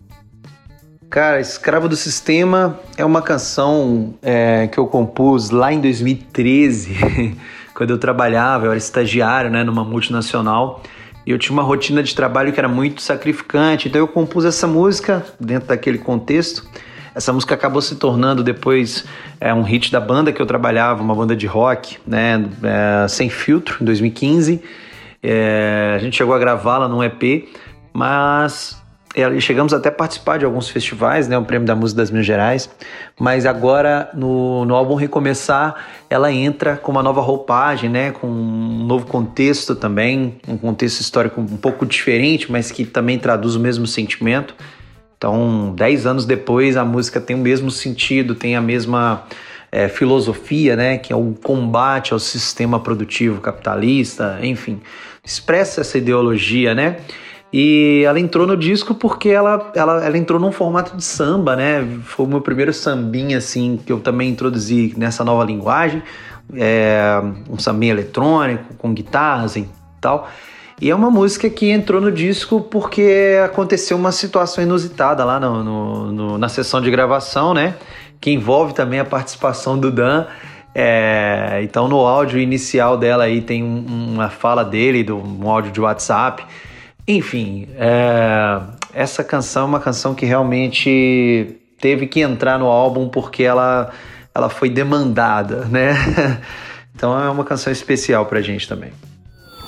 Cara, 1.09 1.39
Escravo 1.39 1.87
do 1.87 1.95
Sistema 1.95 2.79
é 2.97 3.05
uma 3.05 3.21
canção 3.21 4.13
é, 4.21 4.67
que 4.67 4.77
eu 4.77 4.85
compus 4.87 5.51
lá 5.51 5.71
em 5.71 5.79
2013, 5.79 7.37
quando 7.73 7.91
eu 7.91 7.97
trabalhava, 7.97 8.65
eu 8.65 8.71
era 8.71 8.77
estagiário 8.77 9.49
né, 9.49 9.63
numa 9.63 9.85
multinacional 9.85 10.81
e 11.25 11.31
eu 11.31 11.39
tinha 11.39 11.53
uma 11.53 11.63
rotina 11.63 12.03
de 12.03 12.13
trabalho 12.13 12.51
que 12.51 12.59
era 12.59 12.67
muito 12.67 13.01
sacrificante, 13.01 13.87
então 13.87 13.99
eu 13.99 14.07
compus 14.07 14.43
essa 14.43 14.67
música 14.67 15.25
dentro 15.39 15.69
daquele 15.69 15.97
contexto. 15.97 16.65
Essa 17.15 17.31
música 17.31 17.55
acabou 17.55 17.81
se 17.81 17.95
tornando 17.95 18.43
depois 18.43 19.05
é, 19.39 19.53
um 19.53 19.63
hit 19.63 19.91
da 19.91 20.01
banda 20.01 20.33
que 20.33 20.41
eu 20.41 20.45
trabalhava, 20.45 21.01
uma 21.01 21.15
banda 21.15 21.37
de 21.37 21.47
rock, 21.47 21.97
né, 22.05 22.45
é, 22.61 23.07
sem 23.07 23.29
filtro, 23.29 23.77
em 23.81 23.85
2015. 23.85 24.61
É, 25.23 25.93
a 25.95 25.99
gente 25.99 26.17
chegou 26.17 26.35
a 26.35 26.39
gravá-la 26.39 26.89
num 26.89 27.01
EP, 27.01 27.47
mas 27.93 28.81
chegamos 29.39 29.73
até 29.73 29.89
a 29.89 29.91
participar 29.91 30.37
de 30.37 30.45
alguns 30.45 30.69
festivais, 30.69 31.27
né, 31.27 31.37
o 31.37 31.43
Prêmio 31.43 31.65
da 31.65 31.75
Música 31.75 32.01
das 32.01 32.11
Minas 32.11 32.25
Gerais, 32.25 32.69
mas 33.19 33.45
agora 33.45 34.09
no, 34.13 34.63
no 34.65 34.75
álbum 34.75 34.95
Recomeçar 34.95 35.75
ela 36.09 36.31
entra 36.31 36.77
com 36.77 36.91
uma 36.91 37.01
nova 37.01 37.21
roupagem, 37.21 37.89
né, 37.89 38.11
com 38.11 38.27
um 38.27 38.85
novo 38.85 39.07
contexto 39.07 39.75
também, 39.75 40.37
um 40.47 40.57
contexto 40.57 41.01
histórico 41.01 41.41
um 41.41 41.57
pouco 41.57 41.85
diferente, 41.85 42.51
mas 42.51 42.71
que 42.71 42.85
também 42.85 43.17
traduz 43.17 43.55
o 43.55 43.59
mesmo 43.59 43.87
sentimento. 43.87 44.55
Então, 45.17 45.73
dez 45.75 46.05
anos 46.05 46.25
depois, 46.25 46.77
a 46.77 46.85
música 46.85 47.19
tem 47.19 47.35
o 47.35 47.39
mesmo 47.39 47.71
sentido, 47.71 48.35
tem 48.35 48.55
a 48.55 48.61
mesma 48.61 49.23
é, 49.71 49.87
filosofia, 49.87 50.75
né, 50.75 50.97
que 50.97 51.11
é 51.11 51.15
o 51.15 51.33
combate 51.43 52.13
ao 52.13 52.19
sistema 52.19 52.79
produtivo 52.79 53.41
capitalista, 53.41 54.37
enfim, 54.43 54.79
expressa 55.25 55.81
essa 55.81 55.97
ideologia, 55.97 56.75
né? 56.75 56.97
E 57.51 58.03
ela 58.05 58.19
entrou 58.19 58.45
no 58.45 58.57
disco 58.57 58.93
porque 58.93 59.29
ela, 59.29 59.71
ela, 59.73 60.05
ela 60.05 60.17
entrou 60.17 60.39
num 60.39 60.51
formato 60.51 60.95
de 60.97 61.03
samba, 61.03 61.55
né? 61.55 61.85
Foi 62.03 62.25
o 62.25 62.29
meu 62.29 62.41
primeiro 62.41 62.73
sambinha, 62.73 63.37
assim, 63.37 63.79
que 63.85 63.91
eu 63.91 63.99
também 63.99 64.29
introduzi 64.29 64.93
nessa 64.97 65.23
nova 65.23 65.45
linguagem. 65.45 66.03
É, 66.53 67.21
um 67.49 67.57
sambinha 67.57 67.93
eletrônico, 67.93 68.73
com 68.77 68.93
guitarras 68.93 69.55
e 69.55 69.67
tal. 70.01 70.29
E 70.79 70.91
é 70.91 70.95
uma 70.95 71.09
música 71.09 71.49
que 71.49 71.69
entrou 71.69 71.99
no 71.99 72.11
disco 72.11 72.61
porque 72.61 73.37
aconteceu 73.43 73.97
uma 73.97 74.11
situação 74.11 74.63
inusitada 74.63 75.25
lá 75.25 75.39
no, 75.39 75.63
no, 75.63 76.11
no, 76.11 76.37
na 76.37 76.49
sessão 76.49 76.81
de 76.81 76.91
gravação, 76.91 77.53
né? 77.53 77.75
Que 78.19 78.31
envolve 78.31 78.73
também 78.73 78.99
a 78.99 79.05
participação 79.05 79.79
do 79.79 79.89
Dan. 79.89 80.25
É, 80.75 81.61
então 81.63 81.87
no 81.87 81.97
áudio 82.05 82.39
inicial 82.39 82.97
dela 82.97 83.23
aí 83.23 83.41
tem 83.41 83.63
um, 83.63 84.13
uma 84.13 84.29
fala 84.29 84.63
dele, 84.63 85.03
do, 85.03 85.17
um 85.17 85.49
áudio 85.49 85.71
de 85.71 85.81
WhatsApp 85.81 86.45
enfim, 87.07 87.67
é, 87.75 88.59
essa 88.93 89.23
canção 89.23 89.63
é 89.63 89.65
uma 89.65 89.79
canção 89.79 90.13
que 90.13 90.25
realmente 90.25 91.55
teve 91.79 92.07
que 92.07 92.19
entrar 92.19 92.59
no 92.59 92.65
álbum 92.65 93.07
porque 93.07 93.43
ela, 93.43 93.91
ela 94.33 94.49
foi 94.49 94.69
demandada, 94.69 95.65
né? 95.65 95.93
Então 96.97 97.15
é 97.23 97.29
uma 97.29 97.43
canção 97.43 97.71
especial 97.71 98.25
pra 98.25 98.41
gente 98.41 98.67
também. 98.67 98.91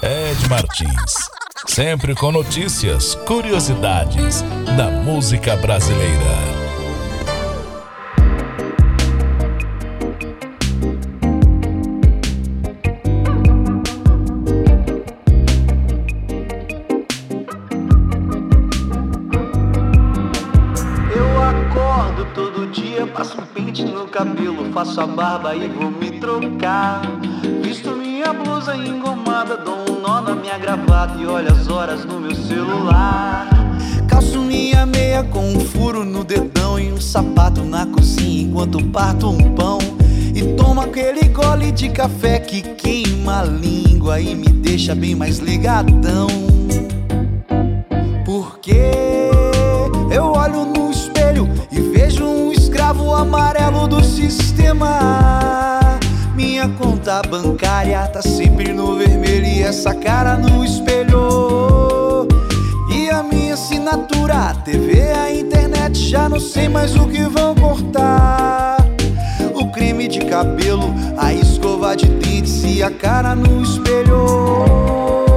Ed 0.01 0.49
Martins, 0.49 1.29
sempre 1.67 2.15
com 2.15 2.31
notícias, 2.31 3.13
curiosidades 3.13 4.41
da 4.75 4.89
música 4.89 5.55
brasileira. 5.55 6.48
Faço 24.79 25.01
a 25.01 25.07
barba 25.07 25.53
e 25.55 25.67
vou 25.67 25.91
me 25.91 26.11
trocar. 26.19 27.01
Visto 27.61 27.91
minha 27.91 28.31
blusa 28.31 28.75
engomada, 28.77 29.57
dou 29.57 29.75
um 29.89 29.99
nó 29.99 30.21
na 30.21 30.33
minha 30.33 30.57
gravata 30.57 31.19
e 31.19 31.25
olho 31.25 31.51
as 31.51 31.67
horas 31.67 32.05
no 32.05 32.17
meu 32.17 32.33
celular. 32.33 33.49
Calço 34.07 34.39
minha 34.39 34.85
meia 34.85 35.21
com 35.23 35.51
um 35.51 35.59
furo 35.59 36.05
no 36.05 36.23
dedão 36.23 36.79
e 36.79 36.93
um 36.93 37.01
sapato 37.01 37.61
na 37.61 37.85
cozinha 37.85 38.43
enquanto 38.43 38.81
parto 38.85 39.29
um 39.29 39.53
pão. 39.53 39.79
E 40.33 40.53
tomo 40.53 40.79
aquele 40.79 41.27
gole 41.27 41.73
de 41.73 41.89
café 41.89 42.39
que 42.39 42.61
queima 42.61 43.41
a 43.41 43.43
língua 43.43 44.21
e 44.21 44.33
me 44.33 44.47
deixa 44.47 44.95
bem 44.95 45.13
mais 45.13 45.39
ligadão. 45.39 46.27
Porque 48.23 48.71
eu 48.71 49.08
amarelo 53.19 53.87
do 53.87 54.03
sistema. 54.03 55.99
Minha 56.35 56.69
conta 56.69 57.21
bancária 57.29 58.07
tá 58.07 58.21
sempre 58.21 58.71
no 58.71 58.97
vermelho 58.97 59.45
e 59.45 59.61
essa 59.61 59.93
cara 59.93 60.37
no 60.37 60.63
espelho. 60.63 62.27
E 62.89 63.09
a 63.09 63.21
minha 63.21 63.55
assinatura, 63.55 64.49
a 64.49 64.53
TV, 64.53 65.11
a 65.11 65.33
internet, 65.33 65.97
já 65.97 66.29
não 66.29 66.39
sei 66.39 66.69
mais 66.69 66.95
o 66.95 67.07
que 67.07 67.23
vão 67.23 67.53
cortar. 67.55 68.77
O 69.53 69.69
creme 69.71 70.07
de 70.07 70.21
cabelo, 70.21 70.93
a 71.17 71.33
escova 71.33 71.95
de 71.95 72.07
dentes 72.07 72.63
e 72.63 72.81
a 72.81 72.89
cara 72.89 73.35
no 73.35 73.61
espelho. 73.61 75.28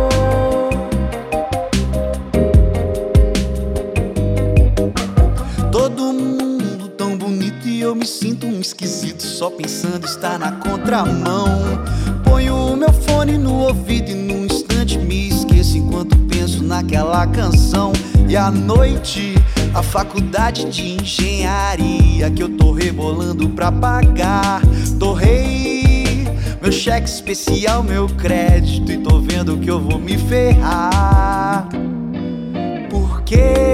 Só 9.42 9.50
pensando 9.50 10.06
estar 10.06 10.38
na 10.38 10.52
contramão. 10.52 11.48
Ponho 12.22 12.54
o 12.54 12.76
meu 12.76 12.92
fone 12.92 13.36
no 13.36 13.52
ouvido 13.66 14.08
e 14.08 14.14
num 14.14 14.44
instante 14.44 14.96
me 14.96 15.30
esqueço 15.30 15.78
enquanto 15.78 16.16
penso 16.28 16.62
naquela 16.62 17.26
canção. 17.26 17.90
E 18.28 18.36
à 18.36 18.52
noite, 18.52 19.34
a 19.74 19.82
faculdade 19.82 20.66
de 20.66 20.92
engenharia 20.92 22.30
que 22.30 22.40
eu 22.40 22.50
tô 22.50 22.70
rebolando 22.70 23.48
pra 23.48 23.72
pagar. 23.72 24.62
Torrei 25.00 26.24
meu 26.62 26.70
cheque 26.70 27.08
especial, 27.08 27.82
meu 27.82 28.06
crédito 28.06 28.92
e 28.92 28.98
tô 28.98 29.18
vendo 29.18 29.58
que 29.58 29.68
eu 29.68 29.80
vou 29.80 29.98
me 29.98 30.16
ferrar. 30.18 31.68
Porque 32.88 33.34
eu 33.34 33.71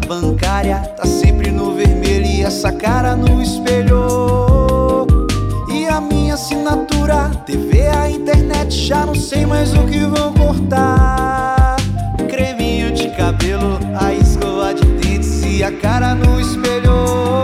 bancária 0.00 0.78
tá 0.96 1.04
sempre 1.06 1.50
no 1.50 1.74
vermelho 1.74 2.26
e 2.26 2.42
essa 2.42 2.72
cara 2.72 3.16
no 3.16 3.42
espelho. 3.42 5.06
E 5.72 5.86
a 5.86 6.00
minha 6.00 6.34
assinatura, 6.34 7.30
TV, 7.46 7.88
a 7.88 8.10
internet, 8.10 8.70
já 8.70 9.06
não 9.06 9.14
sei 9.14 9.46
mais 9.46 9.74
o 9.74 9.84
que 9.84 10.00
vão 10.00 10.32
cortar. 10.34 11.76
Creminho 12.28 12.92
de 12.92 13.08
cabelo, 13.10 13.78
a 14.00 14.12
escova 14.12 14.74
de 14.74 14.84
dentes 14.84 15.42
e 15.44 15.62
a 15.62 15.72
cara 15.72 16.14
no 16.14 16.40
espelho. 16.40 17.37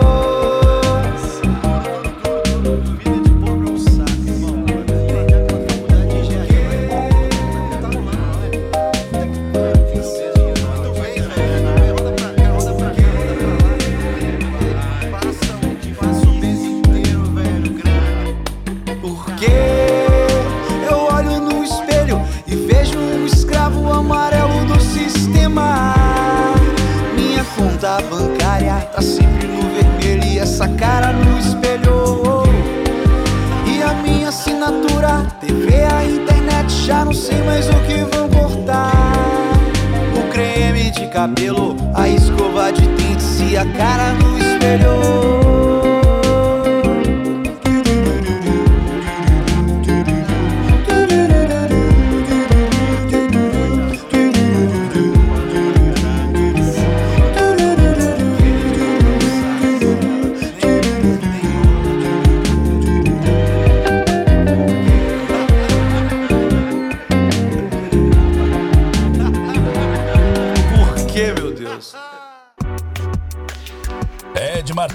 Cabelo, 41.14 41.74
a 41.94 42.06
escova 42.08 42.70
de 42.70 42.86
dentes 42.88 43.40
e 43.40 43.56
a 43.56 43.64
cara 43.64 44.12
no 44.14 44.36
espelho. 44.36 45.53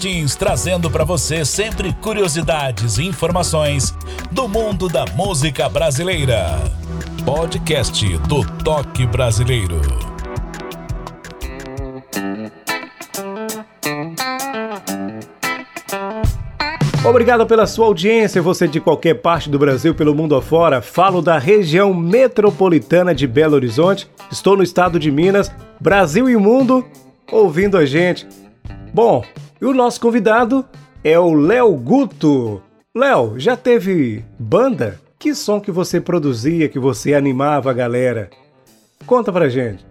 Martins 0.09 0.35
trazendo 0.35 0.89
para 0.89 1.03
você 1.03 1.45
sempre 1.45 1.93
curiosidades 1.93 2.97
e 2.97 3.05
informações 3.05 3.93
do 4.31 4.47
mundo 4.47 4.89
da 4.89 5.05
música 5.15 5.69
brasileira. 5.69 6.57
Podcast 7.23 8.17
do 8.27 8.43
Toque 8.63 9.05
Brasileiro. 9.05 9.79
Obrigado 17.07 17.45
pela 17.45 17.67
sua 17.67 17.85
audiência, 17.85 18.41
você 18.41 18.67
de 18.67 18.79
qualquer 18.79 19.15
parte 19.15 19.47
do 19.47 19.59
Brasil, 19.59 19.93
pelo 19.93 20.15
mundo 20.15 20.35
afora. 20.35 20.81
Falo 20.81 21.21
da 21.21 21.37
região 21.37 21.93
metropolitana 21.93 23.13
de 23.13 23.27
Belo 23.27 23.53
Horizonte. 23.53 24.09
Estou 24.31 24.57
no 24.57 24.63
estado 24.63 24.97
de 24.97 25.11
Minas, 25.11 25.51
Brasil 25.79 26.27
e 26.27 26.35
mundo, 26.35 26.83
ouvindo 27.31 27.77
a 27.77 27.85
gente. 27.85 28.27
Bom, 28.91 29.23
e 29.61 29.65
o 29.65 29.73
nosso 29.73 29.99
convidado 29.99 30.65
é 31.03 31.17
o 31.19 31.33
Léo 31.33 31.73
Guto. 31.73 32.61
Léo, 32.95 33.35
já 33.37 33.55
teve 33.57 34.23
banda? 34.37 34.99
Que 35.17 35.35
som 35.35 35.59
que 35.59 35.71
você 35.71 35.99
produzia, 35.99 36.69
que 36.69 36.79
você 36.79 37.13
animava 37.13 37.69
a 37.69 37.73
galera? 37.73 38.29
Conta 39.05 39.31
pra 39.31 39.49
gente. 39.49 39.85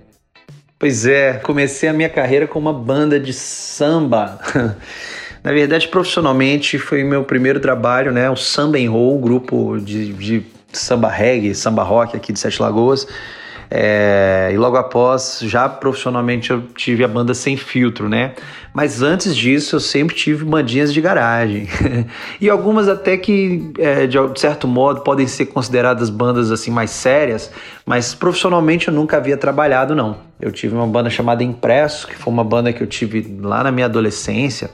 Pois 0.78 1.06
é, 1.06 1.34
comecei 1.34 1.88
a 1.88 1.92
minha 1.92 2.08
carreira 2.08 2.46
com 2.46 2.58
uma 2.58 2.72
banda 2.72 3.18
de 3.18 3.32
samba. 3.32 4.38
Na 5.42 5.52
verdade, 5.52 5.88
profissionalmente, 5.88 6.78
foi 6.78 7.04
meu 7.04 7.24
primeiro 7.24 7.60
trabalho, 7.60 8.12
né? 8.12 8.28
O 8.30 8.36
Samba 8.36 8.78
em 8.78 8.88
Roll, 8.88 9.18
grupo 9.18 9.78
de, 9.78 10.12
de 10.12 10.46
samba 10.72 11.08
reggae, 11.08 11.54
samba 11.54 11.82
rock 11.82 12.16
aqui 12.16 12.32
de 12.32 12.38
Sete 12.38 12.60
Lagoas. 12.60 13.06
É, 13.70 14.50
e 14.52 14.56
logo 14.56 14.76
após, 14.76 15.40
já 15.42 15.68
profissionalmente, 15.68 16.50
eu 16.50 16.62
tive 16.74 17.04
a 17.04 17.08
banda 17.08 17.34
Sem 17.34 17.56
Filtro, 17.56 18.08
né? 18.08 18.32
Mas 18.72 19.02
antes 19.02 19.36
disso, 19.36 19.76
eu 19.76 19.80
sempre 19.80 20.14
tive 20.14 20.44
bandinhas 20.44 20.92
de 20.92 21.00
garagem. 21.00 21.68
e 22.40 22.48
algumas 22.48 22.88
até 22.88 23.16
que, 23.16 23.72
é, 23.78 24.06
de 24.06 24.40
certo 24.40 24.66
modo, 24.66 25.00
podem 25.00 25.26
ser 25.26 25.46
consideradas 25.46 26.08
bandas 26.08 26.50
assim 26.50 26.70
mais 26.70 26.90
sérias, 26.90 27.50
mas 27.84 28.14
profissionalmente 28.14 28.88
eu 28.88 28.94
nunca 28.94 29.16
havia 29.16 29.36
trabalhado, 29.36 29.94
não. 29.94 30.18
Eu 30.40 30.52
tive 30.52 30.74
uma 30.74 30.86
banda 30.86 31.10
chamada 31.10 31.42
Impresso, 31.42 32.06
que 32.06 32.14
foi 32.14 32.32
uma 32.32 32.44
banda 32.44 32.72
que 32.72 32.82
eu 32.82 32.86
tive 32.86 33.38
lá 33.42 33.64
na 33.64 33.72
minha 33.72 33.86
adolescência. 33.86 34.70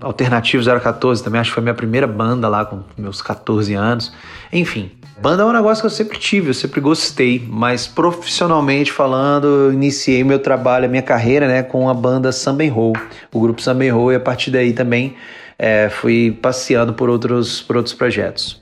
Alternativo 0.00 0.62
014 0.80 1.22
também, 1.22 1.40
acho 1.40 1.50
que 1.50 1.54
foi 1.54 1.62
a 1.62 1.64
minha 1.64 1.74
primeira 1.74 2.06
banda 2.06 2.48
lá 2.48 2.64
com 2.64 2.82
meus 2.96 3.20
14 3.20 3.74
anos. 3.74 4.12
Enfim, 4.52 4.90
Banda 5.20 5.42
é 5.42 5.46
um 5.46 5.52
negócio 5.52 5.82
que 5.82 5.86
eu 5.86 5.90
sempre 5.90 6.18
tive, 6.18 6.50
eu 6.50 6.54
sempre 6.54 6.80
gostei, 6.80 7.42
mas 7.48 7.86
profissionalmente 7.86 8.90
falando, 8.90 9.46
eu 9.46 9.72
iniciei 9.72 10.24
meu 10.24 10.38
trabalho, 10.38 10.86
a 10.86 10.88
minha 10.88 11.02
carreira, 11.02 11.46
né, 11.46 11.62
com 11.62 11.88
a 11.88 11.94
banda 11.94 12.32
Samba 12.32 12.68
Roll, 12.68 12.94
o 13.32 13.40
grupo 13.40 13.62
Samba 13.62 13.90
Roll, 13.92 14.12
e 14.12 14.16
a 14.16 14.20
partir 14.20 14.50
daí 14.50 14.72
também 14.72 15.16
é, 15.58 15.88
fui 15.88 16.36
passeando 16.42 16.92
por 16.92 17.08
outros, 17.08 17.62
por 17.62 17.76
outros 17.76 17.94
projetos. 17.94 18.60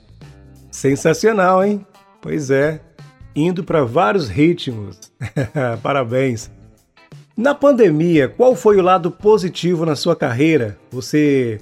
Sensacional, 0.71 1.63
hein? 1.63 1.85
Pois 2.21 2.51
é, 2.51 2.79
indo 3.35 3.63
para 3.63 3.83
vários 3.83 4.29
ritmos. 4.29 5.11
Parabéns. 5.81 6.51
Na 7.35 7.55
pandemia, 7.55 8.29
qual 8.29 8.55
foi 8.55 8.77
o 8.77 8.83
lado 8.83 9.09
positivo 9.09 9.85
na 9.87 9.95
sua 9.95 10.15
carreira? 10.15 10.77
Você 10.91 11.59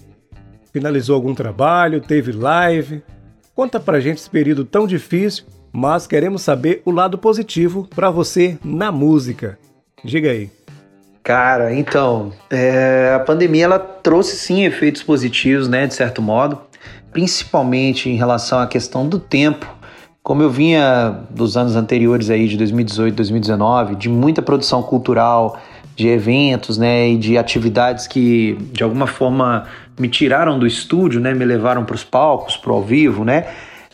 finalizou 0.73 1.15
algum 1.15 1.33
trabalho, 1.33 2.01
teve 2.01 2.33
live? 2.33 3.01
Conta 3.61 3.79
pra 3.79 3.99
gente 3.99 4.17
esse 4.17 4.27
período 4.27 4.65
tão 4.65 4.87
difícil, 4.87 5.43
mas 5.71 6.07
queremos 6.07 6.41
saber 6.41 6.81
o 6.83 6.89
lado 6.89 7.15
positivo 7.15 7.87
para 7.95 8.09
você 8.09 8.57
na 8.65 8.91
música. 8.91 9.55
Diga 10.03 10.31
aí. 10.31 10.49
Cara, 11.21 11.71
então, 11.71 12.33
é, 12.49 13.13
a 13.15 13.19
pandemia 13.19 13.65
ela 13.65 13.77
trouxe 13.77 14.35
sim 14.35 14.65
efeitos 14.65 15.03
positivos, 15.03 15.67
né, 15.67 15.85
de 15.85 15.93
certo 15.93 16.23
modo, 16.23 16.59
principalmente 17.11 18.09
em 18.09 18.15
relação 18.15 18.57
à 18.57 18.65
questão 18.65 19.07
do 19.07 19.19
tempo. 19.19 19.71
Como 20.23 20.41
eu 20.41 20.49
vinha 20.49 21.19
dos 21.29 21.55
anos 21.55 21.75
anteriores 21.75 22.31
aí, 22.31 22.47
de 22.47 22.57
2018, 22.57 23.13
2019, 23.13 23.95
de 23.95 24.09
muita 24.09 24.41
produção 24.41 24.81
cultural, 24.81 25.61
de 25.95 26.07
eventos, 26.07 26.79
né, 26.79 27.09
e 27.09 27.15
de 27.15 27.37
atividades 27.37 28.07
que 28.07 28.57
de 28.71 28.81
alguma 28.81 29.05
forma 29.05 29.67
me 30.01 30.09
tiraram 30.09 30.57
do 30.57 30.65
estúdio, 30.65 31.21
né, 31.21 31.33
me 31.33 31.45
levaram 31.45 31.85
para 31.85 31.95
os 31.95 32.03
palcos, 32.03 32.57
para 32.57 32.71
o 32.71 32.75
ao 32.75 32.81
vivo, 32.81 33.23
né, 33.23 33.45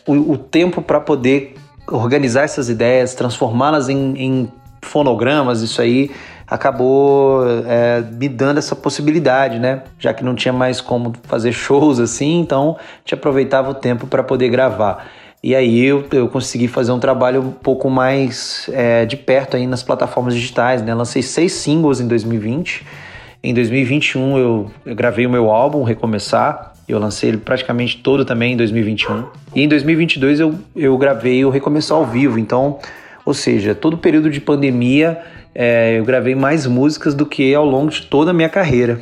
o, 0.06 0.32
o 0.32 0.38
tempo 0.38 0.80
para 0.80 0.98
poder 0.98 1.54
organizar 1.86 2.44
essas 2.44 2.70
ideias, 2.70 3.14
transformá-las 3.14 3.90
em, 3.90 4.14
em, 4.16 4.52
fonogramas, 4.80 5.60
isso 5.60 5.82
aí 5.82 6.10
acabou 6.46 7.42
é, 7.66 8.00
me 8.00 8.26
dando 8.26 8.56
essa 8.56 8.74
possibilidade, 8.74 9.58
né, 9.58 9.82
já 9.98 10.14
que 10.14 10.24
não 10.24 10.34
tinha 10.34 10.52
mais 10.52 10.80
como 10.80 11.12
fazer 11.24 11.52
shows 11.52 12.00
assim, 12.00 12.40
então 12.40 12.78
gente 13.00 13.12
aproveitava 13.12 13.70
o 13.70 13.74
tempo 13.74 14.06
para 14.06 14.22
poder 14.22 14.48
gravar. 14.48 15.06
E 15.42 15.54
aí 15.54 15.84
eu, 15.84 16.04
eu 16.10 16.26
consegui 16.28 16.66
fazer 16.66 16.90
um 16.90 16.98
trabalho 16.98 17.40
um 17.42 17.50
pouco 17.50 17.88
mais 17.88 18.68
é, 18.72 19.04
de 19.04 19.16
perto 19.16 19.56
aí 19.56 19.66
nas 19.68 19.84
plataformas 19.84 20.34
digitais, 20.34 20.82
né? 20.82 20.92
Lancei 20.92 21.22
seis 21.22 21.52
singles 21.52 22.00
em 22.00 22.08
2020. 22.08 22.84
Em 23.42 23.54
2021 23.54 24.38
eu, 24.38 24.70
eu 24.84 24.94
gravei 24.94 25.26
o 25.26 25.30
meu 25.30 25.50
álbum 25.50 25.82
Recomeçar. 25.82 26.72
Eu 26.88 26.98
lancei 26.98 27.30
ele 27.30 27.38
praticamente 27.38 27.98
todo 27.98 28.24
também 28.24 28.54
em 28.54 28.56
2021. 28.56 29.26
E 29.54 29.62
em 29.62 29.68
2022 29.68 30.40
eu, 30.40 30.54
eu 30.74 30.96
gravei 30.98 31.44
o 31.44 31.50
Recomeçar 31.50 31.96
ao 31.96 32.06
vivo. 32.06 32.38
Então, 32.38 32.78
ou 33.24 33.34
seja, 33.34 33.74
todo 33.74 33.94
o 33.94 33.98
período 33.98 34.30
de 34.30 34.40
pandemia 34.40 35.22
é, 35.54 35.98
eu 35.98 36.04
gravei 36.04 36.34
mais 36.34 36.66
músicas 36.66 37.14
do 37.14 37.26
que 37.26 37.54
ao 37.54 37.64
longo 37.64 37.90
de 37.90 38.02
toda 38.02 38.30
a 38.30 38.34
minha 38.34 38.48
carreira. 38.48 39.00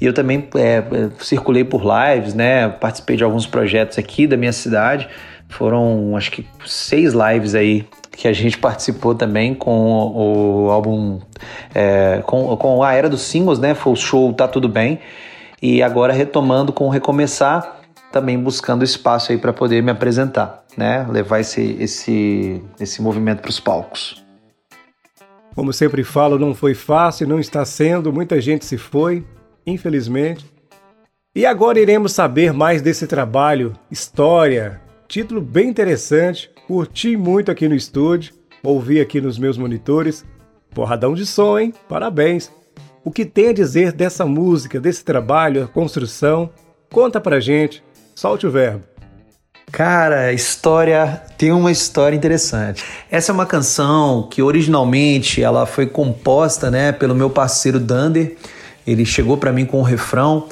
E 0.00 0.04
eu 0.04 0.12
também 0.12 0.48
é, 0.54 0.82
circulei 1.18 1.64
por 1.64 1.82
lives, 1.82 2.34
né? 2.34 2.68
Participei 2.68 3.16
de 3.16 3.24
alguns 3.24 3.46
projetos 3.46 3.98
aqui 3.98 4.26
da 4.26 4.36
minha 4.36 4.52
cidade. 4.52 5.08
Foram 5.48 6.16
acho 6.16 6.30
que 6.30 6.46
seis 6.66 7.14
lives 7.14 7.54
aí 7.54 7.86
que 8.18 8.26
a 8.26 8.32
gente 8.32 8.58
participou 8.58 9.14
também 9.14 9.54
com 9.54 10.12
o 10.12 10.70
álbum, 10.72 11.20
é, 11.72 12.20
com, 12.26 12.56
com 12.56 12.82
a 12.82 12.92
era 12.92 13.08
dos 13.08 13.22
singles, 13.22 13.60
né? 13.60 13.76
Foi 13.76 13.92
o 13.92 13.96
show 13.96 14.32
Tá 14.32 14.48
Tudo 14.48 14.68
Bem. 14.68 14.98
E 15.62 15.84
agora 15.84 16.12
retomando 16.12 16.72
com 16.72 16.88
Recomeçar, 16.88 17.80
também 18.10 18.36
buscando 18.36 18.82
espaço 18.82 19.30
aí 19.30 19.38
para 19.38 19.52
poder 19.52 19.84
me 19.84 19.92
apresentar, 19.92 20.64
né? 20.76 21.06
Levar 21.08 21.38
esse, 21.38 21.76
esse, 21.78 22.60
esse 22.80 23.00
movimento 23.00 23.40
para 23.40 23.50
os 23.50 23.60
palcos. 23.60 24.26
Como 25.54 25.72
sempre 25.72 26.02
falo, 26.02 26.40
não 26.40 26.56
foi 26.56 26.74
fácil, 26.74 27.28
não 27.28 27.38
está 27.38 27.64
sendo, 27.64 28.12
muita 28.12 28.40
gente 28.40 28.64
se 28.64 28.76
foi, 28.76 29.24
infelizmente. 29.64 30.44
E 31.36 31.46
agora 31.46 31.78
iremos 31.78 32.14
saber 32.14 32.52
mais 32.52 32.82
desse 32.82 33.06
trabalho, 33.06 33.74
história, 33.88 34.80
título 35.06 35.40
bem 35.40 35.68
interessante, 35.68 36.50
curti 36.68 37.16
muito 37.16 37.50
aqui 37.50 37.66
no 37.66 37.74
estúdio, 37.74 38.34
ouvi 38.62 39.00
aqui 39.00 39.22
nos 39.22 39.38
meus 39.38 39.56
monitores. 39.56 40.22
Porradão 40.74 41.14
de 41.14 41.24
som, 41.24 41.58
hein? 41.58 41.72
Parabéns! 41.88 42.52
O 43.02 43.10
que 43.10 43.24
tem 43.24 43.48
a 43.48 43.52
dizer 43.54 43.90
dessa 43.90 44.26
música, 44.26 44.78
desse 44.78 45.02
trabalho, 45.02 45.64
a 45.64 45.66
construção? 45.66 46.50
Conta 46.90 47.22
pra 47.22 47.40
gente, 47.40 47.82
solte 48.14 48.46
o 48.46 48.50
verbo. 48.50 48.84
Cara, 49.72 50.30
história 50.30 51.22
tem 51.38 51.52
uma 51.52 51.72
história 51.72 52.14
interessante. 52.14 52.84
Essa 53.10 53.32
é 53.32 53.34
uma 53.34 53.46
canção 53.46 54.28
que 54.30 54.42
originalmente 54.42 55.42
ela 55.42 55.64
foi 55.64 55.86
composta, 55.86 56.70
né, 56.70 56.92
pelo 56.92 57.14
meu 57.14 57.30
parceiro 57.30 57.80
Dander. 57.80 58.36
Ele 58.86 59.06
chegou 59.06 59.38
para 59.38 59.52
mim 59.52 59.64
com 59.64 59.78
o 59.78 59.80
um 59.80 59.84
refrão 59.84 60.48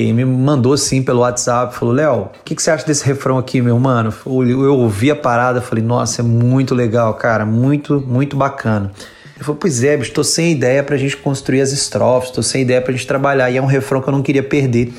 e 0.00 0.12
me 0.12 0.24
mandou 0.24 0.72
assim 0.72 1.02
pelo 1.02 1.20
WhatsApp, 1.20 1.74
falou: 1.74 1.94
"Léo, 1.94 2.14
o 2.14 2.30
que, 2.44 2.54
que, 2.54 2.62
você 2.62 2.70
acha 2.70 2.86
desse 2.86 3.04
refrão 3.04 3.36
aqui, 3.36 3.60
meu 3.60 3.78
mano?" 3.78 4.12
Eu 4.24 4.74
ouvi 4.74 5.10
a 5.10 5.16
parada, 5.16 5.60
falei: 5.60 5.82
"Nossa, 5.82 6.22
é 6.22 6.24
muito 6.24 6.74
legal, 6.74 7.14
cara, 7.14 7.44
muito, 7.44 8.00
muito 8.06 8.36
bacana." 8.36 8.92
Ele 9.38 9.44
falou: 9.44 9.58
Pois 9.60 9.82
é, 9.84 9.96
tô 9.96 10.24
sem 10.24 10.52
ideia 10.52 10.82
pra 10.82 10.96
gente 10.96 11.16
construir 11.16 11.60
as 11.60 11.72
estrofes, 11.72 12.30
tô 12.30 12.42
sem 12.42 12.62
ideia 12.62 12.80
pra 12.80 12.92
gente 12.92 13.06
trabalhar. 13.06 13.50
E 13.50 13.56
é 13.56 13.62
um 13.62 13.66
refrão 13.66 14.00
que 14.00 14.08
eu 14.08 14.12
não 14.12 14.22
queria 14.22 14.42
perder. 14.42 14.92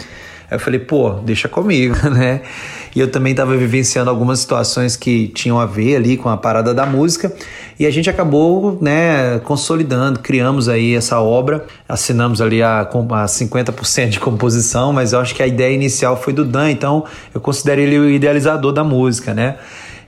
Aí 0.50 0.56
eu 0.56 0.60
falei: 0.60 0.80
Pô, 0.80 1.12
deixa 1.12 1.50
comigo, 1.50 1.96
né? 2.10 2.42
E 2.96 3.00
eu 3.00 3.10
também 3.10 3.32
estava 3.32 3.56
vivenciando 3.56 4.10
algumas 4.10 4.40
situações 4.40 4.96
que 4.96 5.28
tinham 5.30 5.60
a 5.60 5.66
ver 5.66 5.96
ali 5.96 6.18
com 6.18 6.30
a 6.30 6.38
parada 6.38 6.74
da 6.74 6.86
música. 6.86 7.34
E 7.80 7.86
a 7.86 7.92
gente 7.92 8.10
acabou, 8.10 8.78
né, 8.82 9.40
consolidando, 9.40 10.20
criamos 10.20 10.68
aí 10.68 10.96
essa 10.96 11.20
obra, 11.22 11.66
assinamos 11.88 12.42
ali 12.42 12.62
a, 12.62 12.82
a 12.82 12.86
50% 12.86 14.10
de 14.10 14.20
composição, 14.20 14.92
mas 14.92 15.14
eu 15.14 15.20
acho 15.20 15.34
que 15.34 15.42
a 15.42 15.48
ideia 15.48 15.74
inicial 15.74 16.22
foi 16.22 16.34
do 16.34 16.44
Dan, 16.44 16.72
então 16.72 17.06
eu 17.34 17.40
considero 17.40 17.80
ele 17.80 17.98
o 17.98 18.10
idealizador 18.10 18.74
da 18.74 18.84
música, 18.84 19.34
né? 19.34 19.56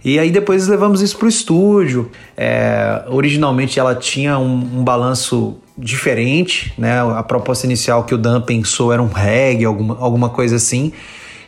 E 0.03 0.17
aí 0.17 0.31
depois 0.31 0.67
levamos 0.67 1.01
isso 1.01 1.15
para 1.17 1.27
o 1.27 1.29
estúdio. 1.29 2.09
É, 2.35 3.03
originalmente 3.07 3.79
ela 3.79 3.93
tinha 3.93 4.37
um, 4.39 4.79
um, 4.79 4.83
balanço 4.83 5.57
diferente, 5.77 6.73
né? 6.77 6.99
A 7.15 7.21
proposta 7.21 7.67
inicial 7.67 8.03
que 8.03 8.15
o 8.15 8.17
Dan 8.17 8.41
pensou 8.41 8.91
era 8.91 9.01
um 9.01 9.07
reggae, 9.07 9.63
alguma, 9.63 9.97
alguma 9.99 10.29
coisa 10.29 10.55
assim. 10.55 10.91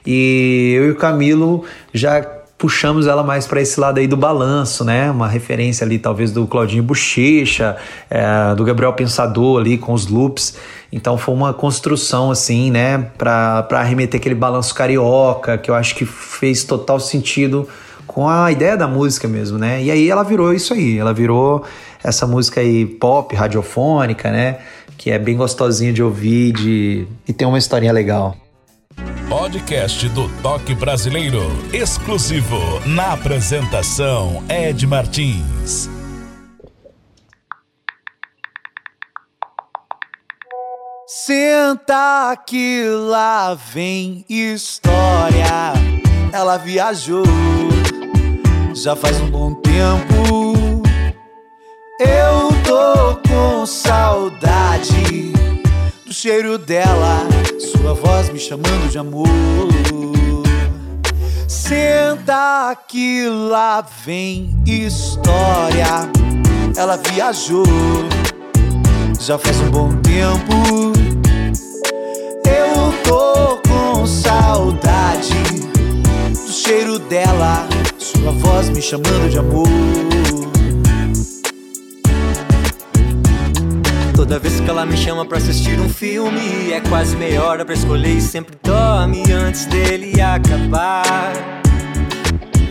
E 0.05 0.73
eu 0.75 0.87
e 0.87 0.91
o 0.91 0.95
Camilo 0.95 1.63
já 1.93 2.21
puxamos 2.63 3.07
ela 3.07 3.23
mais 3.23 3.45
para 3.45 3.61
esse 3.61 3.77
lado 3.77 3.99
aí 3.99 4.07
do 4.07 4.15
balanço, 4.15 4.85
né? 4.85 5.11
Uma 5.11 5.27
referência 5.27 5.83
ali 5.83 5.99
talvez 5.99 6.31
do 6.31 6.47
Claudinho 6.47 6.81
Bochecha, 6.81 7.75
é, 8.09 8.55
do 8.55 8.63
Gabriel 8.63 8.93
Pensador 8.93 9.59
ali 9.59 9.77
com 9.77 9.91
os 9.91 10.07
loops. 10.07 10.55
Então 10.89 11.17
foi 11.17 11.35
uma 11.35 11.53
construção 11.53 12.31
assim, 12.31 12.71
né? 12.71 13.09
Para 13.17 13.67
arremeter 13.71 14.17
aquele 14.17 14.35
balanço 14.35 14.73
carioca 14.73 15.57
que 15.57 15.69
eu 15.69 15.75
acho 15.75 15.93
que 15.93 16.05
fez 16.05 16.63
total 16.63 17.01
sentido 17.01 17.67
com 18.07 18.29
a 18.29 18.49
ideia 18.49 18.77
da 18.77 18.87
música 18.87 19.27
mesmo, 19.27 19.57
né? 19.57 19.83
E 19.83 19.91
aí 19.91 20.09
ela 20.09 20.23
virou 20.23 20.53
isso 20.53 20.73
aí, 20.73 20.97
ela 20.97 21.13
virou 21.13 21.65
essa 22.01 22.25
música 22.25 22.61
aí 22.61 22.85
pop, 22.85 23.35
radiofônica, 23.35 24.31
né? 24.31 24.59
Que 24.97 25.11
é 25.11 25.19
bem 25.19 25.35
gostosinha 25.35 25.91
de 25.91 26.01
ouvir 26.01 26.53
de... 26.53 27.07
e 27.27 27.33
tem 27.33 27.45
uma 27.45 27.57
historinha 27.57 27.91
legal. 27.91 28.37
Podcast 29.29 30.07
do 30.09 30.27
Toque 30.41 30.73
Brasileiro, 30.75 31.41
exclusivo 31.73 32.57
na 32.85 33.13
apresentação 33.13 34.43
Ed 34.49 34.85
Martins. 34.85 35.89
Senta 41.07 42.35
que 42.47 42.85
lá 42.87 43.53
vem 43.53 44.25
história. 44.29 45.73
Ela 46.31 46.57
viajou 46.57 47.23
já 48.73 48.95
faz 48.95 49.19
um 49.21 49.29
bom 49.29 49.53
tempo. 49.55 50.83
Eu 51.99 52.49
tô 52.63 53.29
com 53.29 53.65
saudade 53.65 55.31
do 56.13 56.15
cheiro 56.15 56.59
dela, 56.59 57.27
sua 57.57 57.95
voz 57.95 58.29
me 58.29 58.37
chamando 58.37 58.87
de 58.87 58.99
amor. 58.99 59.27
Senta 61.47 62.77
que 62.87 63.27
lá 63.27 63.83
vem 64.05 64.55
história. 64.63 66.07
Ela 66.77 66.97
viajou, 66.97 67.65
já 69.19 69.39
faz 69.39 69.59
um 69.59 69.71
bom 69.71 69.89
tempo. 70.01 70.93
Eu 72.45 72.93
tô 73.03 73.57
com 73.67 74.05
saudade 74.05 75.33
do 76.29 76.51
cheiro 76.51 76.99
dela 76.99 77.67
sua 77.97 78.31
voz 78.33 78.69
me 78.69 78.83
chamando 78.83 79.31
de 79.31 79.39
amor. 79.39 80.22
Toda 84.23 84.39
vez 84.39 84.57
que 84.61 84.69
ela 84.69 84.85
me 84.85 84.95
chama 84.95 85.25
pra 85.25 85.37
assistir 85.37 85.77
um 85.81 85.89
filme, 85.89 86.71
é 86.71 86.79
quase 86.79 87.13
meia 87.17 87.43
hora 87.43 87.65
pra 87.65 87.73
escolher 87.73 88.15
e 88.15 88.21
sempre 88.21 88.57
dorme 88.63 89.21
antes 89.29 89.65
dele 89.65 90.13
acabar. 90.21 91.03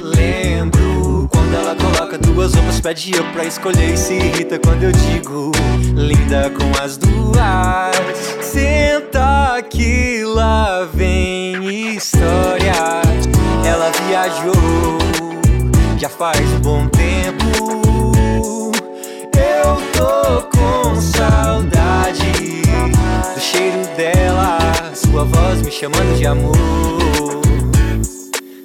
Lembro 0.01 1.29
quando 1.31 1.55
ela 1.55 1.77
coloca 1.77 2.17
duas 2.17 2.55
roupas, 2.55 2.81
pede 2.81 3.15
eu 3.15 3.23
pra 3.33 3.45
escolher 3.45 3.93
e 3.93 3.99
se 3.99 4.15
irrita 4.15 4.59
quando 4.59 4.85
eu 4.85 4.93
digo 4.93 5.53
linda 5.95 6.51
com 6.57 6.83
as 6.83 6.97
duas. 6.97 7.97
Senta 8.41 9.61
que 9.69 10.25
lá 10.25 10.89
vem 10.95 11.97
história. 11.97 13.03
Ela 13.63 13.91
viajou 14.09 14.55
já 15.99 16.09
faz 16.09 16.41
um 16.41 16.61
bom 16.61 16.89
tempo. 16.89 17.45
Eu 19.37 19.77
tô 19.93 20.52
saudade 21.03 22.63
do 23.35 23.41
cheiro 23.41 23.87
dela, 23.97 24.59
sua 24.95 25.25
voz 25.25 25.63
me 25.63 25.71
chamando 25.71 26.17
de 26.17 26.27
amor. 26.27 27.43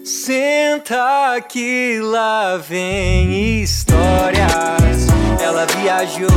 Senta 0.04 1.42
que 1.48 2.00
lá 2.02 2.58
vem 2.58 3.62
histórias. 3.62 5.08
Ela 5.42 5.66
viajou 5.66 6.28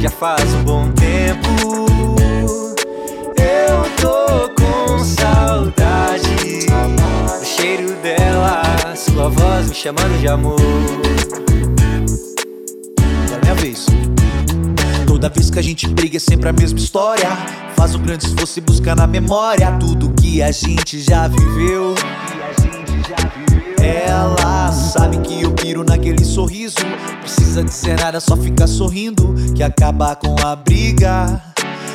já 0.00 0.10
faz 0.10 0.42
um 0.54 0.64
bom 0.64 0.90
tempo. 0.92 1.86
Eu 3.38 3.84
tô 4.00 4.48
com 4.60 4.98
saudade 5.04 6.66
do 7.38 7.44
cheiro 7.44 7.92
dela 8.02 8.66
sua 8.96 9.28
voz 9.28 9.68
me 9.68 9.74
chamando 9.74 10.20
de 10.20 10.28
amor. 10.28 10.60
Agora 13.26 13.36
é 13.36 13.40
minha 13.42 13.54
vez. 13.54 13.95
Toda 15.16 15.30
vez 15.30 15.48
que 15.48 15.58
a 15.58 15.62
gente 15.62 15.88
briga 15.88 16.18
é 16.18 16.20
sempre 16.20 16.46
a 16.46 16.52
mesma 16.52 16.78
história. 16.78 17.26
Faz 17.74 17.94
um 17.94 18.02
grande 18.02 18.26
esforço 18.26 18.58
e 18.58 18.60
busca 18.60 18.94
na 18.94 19.06
memória 19.06 19.72
tudo 19.80 20.10
que 20.10 20.42
a 20.42 20.52
gente 20.52 21.00
já 21.00 21.26
viveu. 21.26 21.94
Ela 23.82 24.70
sabe 24.72 25.16
que 25.20 25.40
eu 25.40 25.52
piro 25.52 25.82
naquele 25.82 26.22
sorriso. 26.22 26.76
Precisa 27.22 27.64
dizer 27.64 27.98
nada, 27.98 28.20
só 28.20 28.36
ficar 28.36 28.66
sorrindo. 28.66 29.34
Que 29.54 29.62
acaba 29.62 30.14
com 30.16 30.36
a 30.44 30.54
briga. 30.54 31.42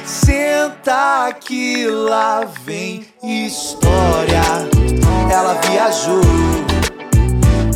Senta 0.03 1.31
que 1.39 1.85
lá 1.85 2.43
vem 2.65 3.05
história. 3.21 4.41
Ela 5.31 5.61
viajou 5.61 6.23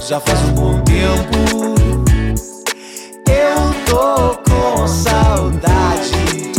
já 0.08 0.20
faz 0.20 0.40
um 0.42 0.54
bom 0.54 0.82
tempo. 0.82 1.95
Eu 3.46 3.86
tô 3.86 4.38
com 4.50 4.88
saudade 4.88 6.52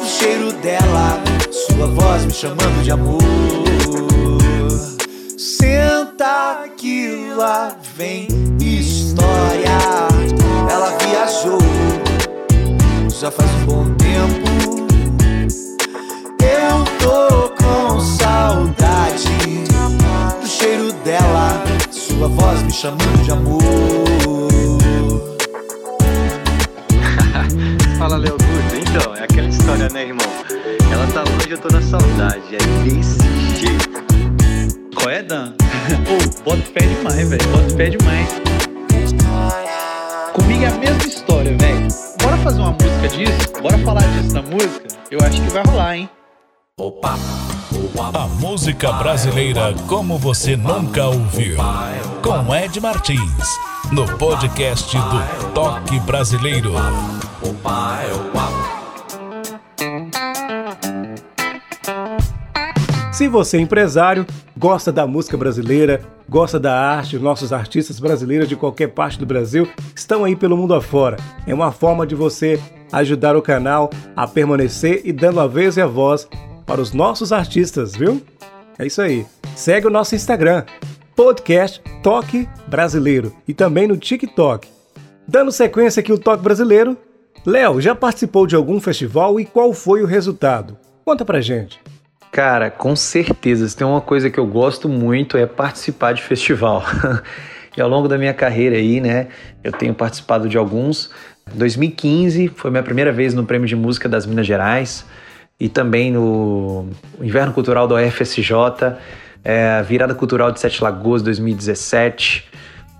do 0.00 0.06
cheiro 0.06 0.52
dela, 0.54 1.22
sua 1.50 1.86
voz 1.86 2.24
me 2.24 2.32
chamando 2.32 2.82
de 2.82 2.90
amor. 2.90 3.20
Senta 5.36 6.68
que 6.76 7.32
lá 7.36 7.76
vem 7.96 8.26
história. 8.60 9.78
Ela 10.68 10.96
viajou, 10.98 11.60
já 13.20 13.30
faz 13.30 13.50
um 13.50 13.64
bom 13.66 13.84
tempo. 13.94 14.86
Eu 16.40 16.84
tô 16.98 17.50
com 17.62 18.00
saudade 18.00 19.28
do 20.40 20.46
cheiro 20.48 20.92
dela 21.04 21.62
sua 22.18 22.26
voz 22.26 22.62
me 22.62 22.72
chamando 22.72 23.24
de 23.24 23.30
amor. 23.30 24.47
Fala, 28.08 28.22
Léo. 28.22 28.38
Então, 28.72 29.14
é 29.14 29.24
aquela 29.24 29.48
história, 29.48 29.86
né, 29.90 30.04
irmão? 30.04 30.26
Ela 30.90 31.06
tá 31.08 31.30
longe, 31.30 31.50
eu 31.50 31.58
tô 31.58 31.68
na 31.68 31.82
saudade. 31.82 32.42
É 32.54 32.58
desse 32.82 33.18
jeito. 33.60 34.94
Qual 34.94 35.10
é, 35.10 35.22
Dan? 35.22 35.52
Pô, 36.08 36.14
oh, 36.14 36.42
bota 36.42 36.70
pé 36.70 36.86
demais, 36.86 37.28
velho. 37.28 37.48
Bota 37.48 37.74
pé 37.76 37.90
demais. 37.90 38.28
Comigo 40.32 40.64
é 40.64 40.68
a 40.68 40.74
mesma 40.78 41.06
história, 41.06 41.54
velho. 41.54 41.88
Bora 42.22 42.38
fazer 42.38 42.60
uma 42.60 42.70
música 42.70 43.08
disso? 43.08 43.52
Bora 43.60 43.76
falar 43.76 44.00
disso 44.00 44.34
na 44.34 44.42
música? 44.42 44.88
Eu 45.10 45.20
acho 45.20 45.42
que 45.42 45.50
vai 45.50 45.62
rolar, 45.64 45.96
hein? 45.98 46.10
Opa! 46.78 47.18
A 48.14 48.26
música 48.40 48.90
brasileira 48.92 49.74
como 49.86 50.16
você 50.16 50.56
nunca 50.56 51.08
ouviu. 51.08 51.58
Com 52.22 52.54
Ed 52.54 52.80
Martins, 52.80 53.58
no 53.92 54.06
podcast 54.18 54.96
do 54.96 55.52
Toque 55.54 55.98
Brasileiro. 56.00 56.72
Se 63.12 63.28
você 63.28 63.56
é 63.56 63.60
empresário, 63.60 64.26
gosta 64.56 64.92
da 64.92 65.06
música 65.06 65.36
brasileira, 65.36 66.02
gosta 66.28 66.60
da 66.60 66.78
arte, 66.78 67.16
os 67.16 67.22
nossos 67.22 67.52
artistas 67.52 67.98
brasileiros 67.98 68.48
de 68.48 68.56
qualquer 68.56 68.88
parte 68.88 69.18
do 69.18 69.24
Brasil 69.24 69.66
estão 69.94 70.24
aí 70.24 70.36
pelo 70.36 70.56
mundo 70.56 70.74
afora. 70.74 71.16
É 71.46 71.54
uma 71.54 71.72
forma 71.72 72.06
de 72.06 72.14
você 72.14 72.60
ajudar 72.92 73.36
o 73.36 73.42
canal 73.42 73.88
a 74.14 74.26
permanecer 74.26 75.00
e 75.04 75.12
dando 75.12 75.40
a 75.40 75.46
vez 75.46 75.76
e 75.78 75.80
a 75.80 75.86
voz 75.86 76.28
para 76.66 76.80
os 76.80 76.92
nossos 76.92 77.32
artistas, 77.32 77.96
viu? 77.96 78.22
É 78.78 78.86
isso 78.86 79.00
aí. 79.00 79.26
Segue 79.56 79.86
o 79.86 79.90
nosso 79.90 80.14
Instagram, 80.14 80.64
podcast 81.18 81.82
Toque 82.00 82.48
Brasileiro 82.68 83.34
e 83.48 83.52
também 83.52 83.88
no 83.88 83.96
TikTok. 83.96 84.68
Dando 85.26 85.50
sequência 85.50 85.98
aqui 85.98 86.12
o 86.12 86.16
Toque 86.16 86.44
Brasileiro, 86.44 86.96
Léo, 87.44 87.80
já 87.80 87.92
participou 87.92 88.46
de 88.46 88.54
algum 88.54 88.80
festival 88.80 89.40
e 89.40 89.44
qual 89.44 89.72
foi 89.72 90.00
o 90.00 90.06
resultado? 90.06 90.78
Conta 91.04 91.24
pra 91.24 91.40
gente. 91.40 91.80
Cara, 92.30 92.70
com 92.70 92.94
certeza. 92.94 93.68
Se 93.68 93.76
tem 93.76 93.84
uma 93.84 94.00
coisa 94.00 94.30
que 94.30 94.38
eu 94.38 94.46
gosto 94.46 94.88
muito 94.88 95.36
é 95.36 95.44
participar 95.44 96.12
de 96.12 96.22
festival. 96.22 96.84
e 97.76 97.80
ao 97.80 97.88
longo 97.88 98.06
da 98.06 98.16
minha 98.16 98.32
carreira 98.32 98.76
aí, 98.76 99.00
né, 99.00 99.26
eu 99.64 99.72
tenho 99.72 99.94
participado 99.94 100.48
de 100.48 100.56
alguns. 100.56 101.10
2015 101.52 102.46
foi 102.54 102.70
minha 102.70 102.84
primeira 102.84 103.10
vez 103.10 103.34
no 103.34 103.44
Prêmio 103.44 103.66
de 103.66 103.74
Música 103.74 104.08
das 104.08 104.24
Minas 104.24 104.46
Gerais 104.46 105.04
e 105.58 105.68
também 105.68 106.12
no 106.12 106.86
Inverno 107.20 107.52
Cultural 107.52 107.88
da 107.88 107.96
UFSJ, 107.96 108.52
é, 109.44 109.82
Virada 109.82 110.14
Cultural 110.14 110.52
de 110.52 110.60
Sete 110.60 110.82
Lagoas 110.82 111.22
2017, 111.22 112.44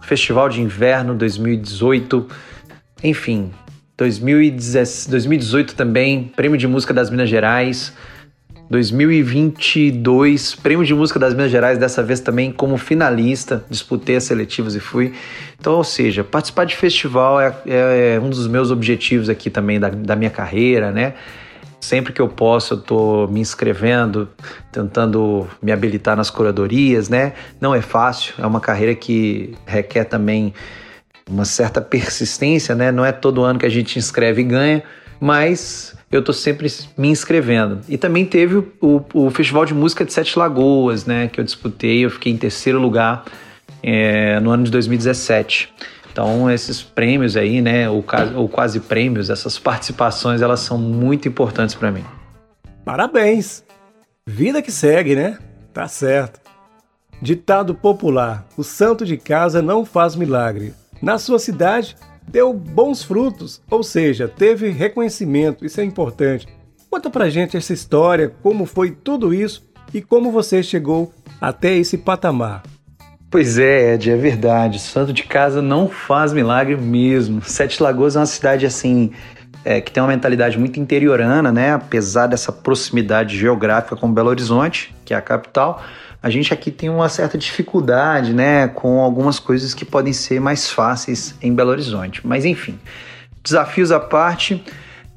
Festival 0.02 0.48
de 0.48 0.60
Inverno 0.60 1.14
2018, 1.14 2.26
enfim, 3.02 3.50
2018 3.96 5.74
também, 5.74 6.32
Prêmio 6.36 6.56
de 6.56 6.66
Música 6.66 6.94
das 6.94 7.10
Minas 7.10 7.28
Gerais, 7.28 7.92
2022, 8.70 10.54
Prêmio 10.56 10.84
de 10.84 10.94
Música 10.94 11.18
das 11.18 11.32
Minas 11.34 11.50
Gerais, 11.50 11.78
dessa 11.78 12.02
vez 12.02 12.20
também 12.20 12.52
como 12.52 12.76
finalista, 12.76 13.64
disputei 13.68 14.16
as 14.16 14.24
seletivas 14.24 14.74
e 14.74 14.80
fui. 14.80 15.14
Então, 15.58 15.74
ou 15.74 15.84
seja, 15.84 16.22
participar 16.22 16.64
de 16.64 16.76
festival 16.76 17.40
é, 17.40 17.54
é 17.66 18.20
um 18.22 18.28
dos 18.28 18.46
meus 18.46 18.70
objetivos 18.70 19.28
aqui 19.28 19.48
também 19.48 19.80
da, 19.80 19.88
da 19.88 20.14
minha 20.14 20.30
carreira, 20.30 20.90
né? 20.92 21.14
Sempre 21.80 22.12
que 22.12 22.20
eu 22.20 22.28
posso, 22.28 22.74
eu 22.74 22.78
tô 22.78 23.26
me 23.28 23.40
inscrevendo, 23.40 24.28
tentando 24.72 25.46
me 25.62 25.70
habilitar 25.70 26.16
nas 26.16 26.28
curadorias, 26.28 27.08
né? 27.08 27.34
Não 27.60 27.74
é 27.74 27.80
fácil, 27.80 28.34
é 28.38 28.46
uma 28.46 28.60
carreira 28.60 28.94
que 28.94 29.54
requer 29.64 30.04
também 30.04 30.52
uma 31.28 31.44
certa 31.44 31.80
persistência, 31.80 32.74
né? 32.74 32.90
Não 32.90 33.04
é 33.04 33.12
todo 33.12 33.44
ano 33.44 33.58
que 33.58 33.66
a 33.66 33.70
gente 33.70 33.98
inscreve 33.98 34.42
e 34.42 34.44
ganha, 34.44 34.82
mas 35.20 35.96
eu 36.10 36.22
tô 36.22 36.32
sempre 36.32 36.68
me 36.96 37.08
inscrevendo. 37.08 37.80
E 37.88 37.98
também 37.98 38.24
teve 38.24 38.56
o, 38.80 39.02
o 39.12 39.30
Festival 39.30 39.64
de 39.64 39.74
Música 39.74 40.04
de 40.04 40.12
Sete 40.12 40.38
Lagoas, 40.38 41.04
né? 41.04 41.28
Que 41.28 41.40
eu 41.40 41.44
disputei, 41.44 42.04
eu 42.04 42.10
fiquei 42.10 42.32
em 42.32 42.36
terceiro 42.36 42.80
lugar 42.80 43.24
é, 43.82 44.40
no 44.40 44.50
ano 44.50 44.64
de 44.64 44.70
2017. 44.70 45.72
Então, 46.18 46.50
esses 46.50 46.82
prêmios 46.82 47.36
aí, 47.36 47.62
né, 47.62 47.88
ou, 47.88 48.04
ou 48.34 48.48
quase 48.48 48.80
prêmios, 48.80 49.30
essas 49.30 49.56
participações, 49.56 50.42
elas 50.42 50.58
são 50.58 50.76
muito 50.76 51.28
importantes 51.28 51.76
para 51.76 51.92
mim. 51.92 52.04
Parabéns! 52.84 53.62
Vida 54.26 54.60
que 54.60 54.72
segue, 54.72 55.14
né? 55.14 55.38
Tá 55.72 55.86
certo. 55.86 56.40
Ditado 57.22 57.72
popular: 57.72 58.44
o 58.56 58.64
santo 58.64 59.06
de 59.06 59.16
casa 59.16 59.62
não 59.62 59.84
faz 59.84 60.16
milagre. 60.16 60.74
Na 61.00 61.18
sua 61.18 61.38
cidade, 61.38 61.94
deu 62.26 62.52
bons 62.52 63.04
frutos, 63.04 63.62
ou 63.70 63.84
seja, 63.84 64.26
teve 64.26 64.70
reconhecimento, 64.70 65.64
isso 65.64 65.80
é 65.80 65.84
importante. 65.84 66.48
Conta 66.90 67.08
pra 67.10 67.30
gente 67.30 67.56
essa 67.56 67.72
história, 67.72 68.34
como 68.42 68.66
foi 68.66 68.90
tudo 68.90 69.32
isso 69.32 69.70
e 69.94 70.02
como 70.02 70.32
você 70.32 70.64
chegou 70.64 71.14
até 71.40 71.76
esse 71.76 71.96
patamar. 71.96 72.64
Pois 73.30 73.58
é, 73.58 73.94
Ed, 73.94 74.10
é 74.10 74.16
verdade. 74.16 74.78
Santo 74.78 75.12
de 75.12 75.22
casa 75.22 75.60
não 75.60 75.86
faz 75.86 76.32
milagre 76.32 76.76
mesmo. 76.76 77.42
Sete 77.42 77.82
Lagoas 77.82 78.16
é 78.16 78.20
uma 78.20 78.26
cidade 78.26 78.64
assim 78.64 79.12
é, 79.62 79.82
que 79.82 79.92
tem 79.92 80.02
uma 80.02 80.08
mentalidade 80.08 80.58
muito 80.58 80.80
interiorana, 80.80 81.52
né? 81.52 81.74
Apesar 81.74 82.26
dessa 82.26 82.50
proximidade 82.50 83.36
geográfica 83.36 83.94
com 83.96 84.10
Belo 84.10 84.30
Horizonte, 84.30 84.94
que 85.04 85.12
é 85.12 85.16
a 85.16 85.20
capital, 85.20 85.82
a 86.22 86.30
gente 86.30 86.54
aqui 86.54 86.70
tem 86.70 86.88
uma 86.88 87.10
certa 87.10 87.36
dificuldade, 87.36 88.32
né? 88.32 88.66
Com 88.66 88.98
algumas 89.00 89.38
coisas 89.38 89.74
que 89.74 89.84
podem 89.84 90.14
ser 90.14 90.40
mais 90.40 90.70
fáceis 90.70 91.34
em 91.42 91.54
Belo 91.54 91.70
Horizonte. 91.70 92.26
Mas 92.26 92.46
enfim, 92.46 92.78
desafios 93.44 93.92
à 93.92 94.00
parte, 94.00 94.64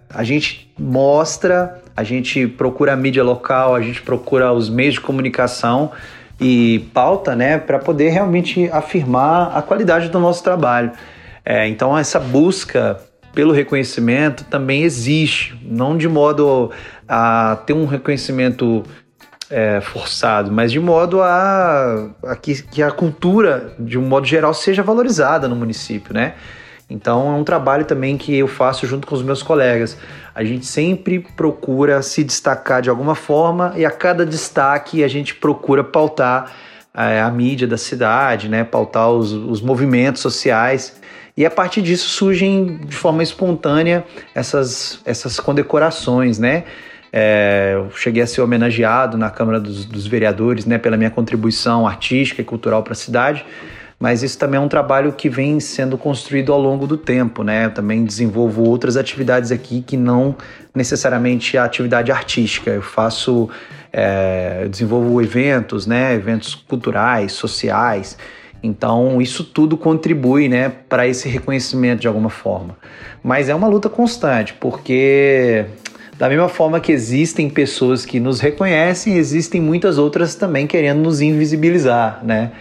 a 0.09 0.25
gente 0.25 0.69
mostra, 0.77 1.81
a 1.95 2.03
gente 2.03 2.45
procura 2.45 2.91
a 2.91 2.95
mídia 2.97 3.23
local, 3.23 3.73
a 3.73 3.81
gente 3.81 4.01
procura 4.01 4.51
os 4.51 4.69
meios 4.69 4.95
de 4.95 4.99
comunicação 4.99 5.93
e 6.41 6.89
pauta, 6.91 7.35
né, 7.35 7.59
para 7.59 7.77
poder 7.77 8.09
realmente 8.09 8.67
afirmar 8.71 9.55
a 9.55 9.61
qualidade 9.61 10.09
do 10.09 10.19
nosso 10.19 10.43
trabalho. 10.43 10.91
É, 11.45 11.67
então, 11.67 11.95
essa 11.95 12.19
busca 12.19 12.99
pelo 13.31 13.53
reconhecimento 13.53 14.43
também 14.45 14.81
existe, 14.81 15.55
não 15.63 15.95
de 15.95 16.09
modo 16.09 16.71
a 17.07 17.59
ter 17.65 17.73
um 17.73 17.85
reconhecimento 17.85 18.83
é, 19.51 19.81
forçado, 19.81 20.51
mas 20.51 20.71
de 20.71 20.79
modo 20.79 21.21
a, 21.21 22.09
a 22.23 22.35
que, 22.35 22.61
que, 22.63 22.81
a 22.81 22.89
cultura, 22.89 23.73
de 23.77 23.99
um 23.99 24.01
modo 24.01 24.25
geral, 24.25 24.53
seja 24.53 24.81
valorizada 24.81 25.47
no 25.47 25.55
município, 25.55 26.13
né? 26.13 26.33
Então 26.91 27.33
é 27.33 27.35
um 27.35 27.43
trabalho 27.43 27.85
também 27.85 28.17
que 28.17 28.37
eu 28.37 28.47
faço 28.47 28.85
junto 28.85 29.07
com 29.07 29.15
os 29.15 29.23
meus 29.23 29.41
colegas. 29.41 29.97
A 30.35 30.43
gente 30.43 30.65
sempre 30.65 31.19
procura 31.37 32.01
se 32.01 32.23
destacar 32.23 32.81
de 32.81 32.89
alguma 32.89 33.15
forma 33.15 33.73
e 33.77 33.85
a 33.85 33.91
cada 33.91 34.25
destaque 34.25 35.03
a 35.03 35.07
gente 35.07 35.33
procura 35.33 35.83
pautar 35.83 36.51
é, 36.93 37.21
a 37.21 37.31
mídia 37.31 37.65
da 37.65 37.77
cidade, 37.77 38.49
né? 38.49 38.65
pautar 38.65 39.09
os, 39.09 39.31
os 39.31 39.61
movimentos 39.61 40.21
sociais. 40.21 40.99
E 41.35 41.45
a 41.45 41.49
partir 41.49 41.81
disso 41.81 42.09
surgem 42.09 42.77
de 42.85 42.95
forma 42.95 43.23
espontânea 43.23 44.03
essas, 44.35 44.99
essas 45.05 45.39
condecorações, 45.39 46.37
né? 46.37 46.65
É, 47.13 47.71
eu 47.73 47.89
cheguei 47.91 48.23
a 48.23 48.27
ser 48.27 48.41
homenageado 48.41 49.17
na 49.17 49.29
Câmara 49.29 49.59
dos, 49.59 49.83
dos 49.83 50.07
Vereadores 50.07 50.65
né, 50.65 50.77
pela 50.77 50.95
minha 50.95 51.09
contribuição 51.09 51.85
artística 51.85 52.41
e 52.41 52.45
cultural 52.45 52.83
para 52.83 52.93
a 52.93 52.95
cidade 52.95 53.45
mas 54.01 54.23
isso 54.23 54.35
também 54.35 54.57
é 54.57 54.59
um 54.59 54.67
trabalho 54.67 55.13
que 55.13 55.29
vem 55.29 55.59
sendo 55.59 55.95
construído 55.95 56.51
ao 56.51 56.59
longo 56.59 56.87
do 56.87 56.97
tempo, 56.97 57.43
né? 57.43 57.65
Eu 57.65 57.71
também 57.71 58.03
desenvolvo 58.03 58.63
outras 58.63 58.97
atividades 58.97 59.51
aqui 59.51 59.83
que 59.85 59.95
não 59.95 60.35
necessariamente 60.73 61.55
a 61.55 61.65
atividade 61.65 62.11
artística. 62.11 62.71
Eu 62.71 62.81
faço, 62.81 63.47
é, 63.93 64.61
eu 64.63 64.69
desenvolvo 64.69 65.21
eventos, 65.21 65.85
né? 65.85 66.15
Eventos 66.15 66.55
culturais, 66.55 67.33
sociais. 67.33 68.17
Então 68.63 69.21
isso 69.21 69.43
tudo 69.43 69.77
contribui, 69.77 70.49
né, 70.49 70.71
para 70.89 71.07
esse 71.07 71.29
reconhecimento 71.29 72.01
de 72.01 72.07
alguma 72.07 72.29
forma. 72.29 72.75
Mas 73.23 73.49
é 73.49 73.55
uma 73.55 73.67
luta 73.67 73.87
constante, 73.87 74.55
porque 74.55 75.65
da 76.17 76.27
mesma 76.27 76.49
forma 76.49 76.79
que 76.79 76.91
existem 76.91 77.51
pessoas 77.51 78.03
que 78.03 78.19
nos 78.19 78.39
reconhecem, 78.39 79.15
existem 79.15 79.61
muitas 79.61 79.99
outras 79.99 80.33
também 80.33 80.65
querendo 80.65 81.01
nos 81.01 81.21
invisibilizar, 81.21 82.19
né? 82.23 82.51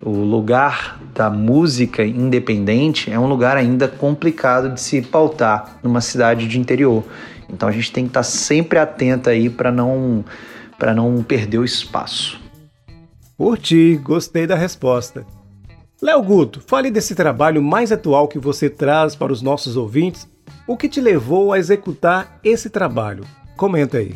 O 0.00 0.10
lugar 0.10 1.00
da 1.12 1.28
música 1.28 2.04
independente 2.04 3.10
é 3.10 3.18
um 3.18 3.26
lugar 3.26 3.56
ainda 3.56 3.88
complicado 3.88 4.72
de 4.72 4.80
se 4.80 5.02
pautar 5.02 5.78
numa 5.82 6.00
cidade 6.00 6.46
de 6.46 6.58
interior. 6.58 7.04
Então 7.48 7.68
a 7.68 7.72
gente 7.72 7.90
tem 7.90 8.04
que 8.04 8.10
estar 8.10 8.22
sempre 8.22 8.78
atento 8.78 9.28
aí 9.28 9.50
para 9.50 9.72
não 9.72 10.24
para 10.78 10.94
não 10.94 11.24
perder 11.24 11.58
o 11.58 11.64
espaço. 11.64 12.40
Curti, 13.36 13.96
gostei 13.96 14.46
da 14.46 14.54
resposta. 14.54 15.26
Léo 16.00 16.22
Guto, 16.22 16.62
fale 16.64 16.88
desse 16.92 17.16
trabalho 17.16 17.60
mais 17.60 17.90
atual 17.90 18.28
que 18.28 18.38
você 18.38 18.70
traz 18.70 19.16
para 19.16 19.32
os 19.32 19.42
nossos 19.42 19.76
ouvintes. 19.76 20.28
O 20.68 20.76
que 20.76 20.88
te 20.88 21.00
levou 21.00 21.52
a 21.52 21.58
executar 21.58 22.38
esse 22.44 22.70
trabalho? 22.70 23.24
Comenta 23.56 23.98
aí. 23.98 24.14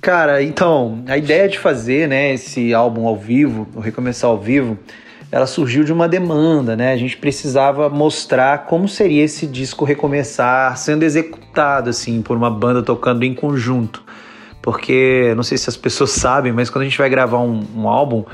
Cara, 0.00 0.42
então, 0.42 1.02
a 1.06 1.16
ideia 1.16 1.48
de 1.48 1.58
fazer, 1.58 2.08
né, 2.08 2.34
esse 2.34 2.74
álbum 2.74 3.06
ao 3.06 3.16
vivo, 3.16 3.68
o 3.74 3.80
Recomeçar 3.80 4.30
ao 4.30 4.38
Vivo, 4.38 4.78
ela 5.36 5.46
surgiu 5.46 5.84
de 5.84 5.92
uma 5.92 6.08
demanda, 6.08 6.74
né? 6.74 6.92
A 6.92 6.96
gente 6.96 7.16
precisava 7.16 7.90
mostrar 7.90 8.64
como 8.64 8.88
seria 8.88 9.22
esse 9.22 9.46
disco 9.46 9.84
recomeçar 9.84 10.76
sendo 10.78 11.02
executado 11.02 11.90
assim 11.90 12.22
por 12.22 12.36
uma 12.36 12.50
banda 12.50 12.82
tocando 12.82 13.22
em 13.22 13.34
conjunto. 13.34 14.02
Porque 14.62 15.34
não 15.36 15.42
sei 15.42 15.58
se 15.58 15.68
as 15.68 15.76
pessoas 15.76 16.10
sabem, 16.16 16.52
mas 16.52 16.70
quando 16.70 16.82
a 16.82 16.84
gente 16.84 16.96
vai 16.96 17.10
gravar 17.10 17.38
um, 17.40 17.62
um 17.76 17.86
álbum, 17.86 18.24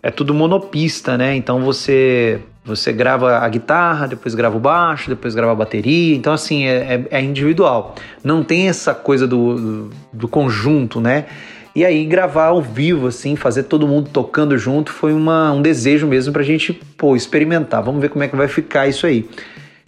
é 0.00 0.10
tudo 0.10 0.32
monopista, 0.32 1.18
né? 1.18 1.34
Então 1.34 1.60
você 1.60 2.40
Você 2.64 2.92
grava 2.92 3.38
a 3.38 3.48
guitarra, 3.48 4.06
depois 4.06 4.36
grava 4.36 4.56
o 4.56 4.60
baixo, 4.60 5.08
depois 5.10 5.34
grava 5.34 5.50
a 5.50 5.54
bateria. 5.56 6.14
Então, 6.14 6.32
assim, 6.32 6.64
é, 6.64 6.94
é, 7.10 7.18
é 7.18 7.20
individual. 7.20 7.96
Não 8.22 8.44
tem 8.44 8.68
essa 8.68 8.94
coisa 8.94 9.26
do, 9.26 9.56
do, 9.56 9.90
do, 10.12 10.28
conjunto, 10.28 11.00
né? 11.00 11.24
E 11.74 11.84
aí, 11.84 12.04
gravar 12.04 12.46
ao 12.46 12.60
vivo, 12.60 13.06
assim, 13.06 13.34
fazer 13.34 13.62
todo 13.62 13.88
mundo 13.88 14.10
tocando 14.12 14.58
junto, 14.58 14.92
foi 14.92 15.12
uma, 15.12 15.52
um 15.52 15.62
desejo 15.62 16.06
mesmo 16.06 16.32
pra 16.32 16.42
gente, 16.42 16.72
pô, 16.72 17.16
experimentar. 17.16 17.82
Vamos 17.82 18.00
ver 18.00 18.10
como 18.10 18.22
é 18.22 18.28
que 18.28 18.36
vai 18.36 18.48
ficar 18.48 18.86
isso 18.86 19.06
aí. 19.06 19.26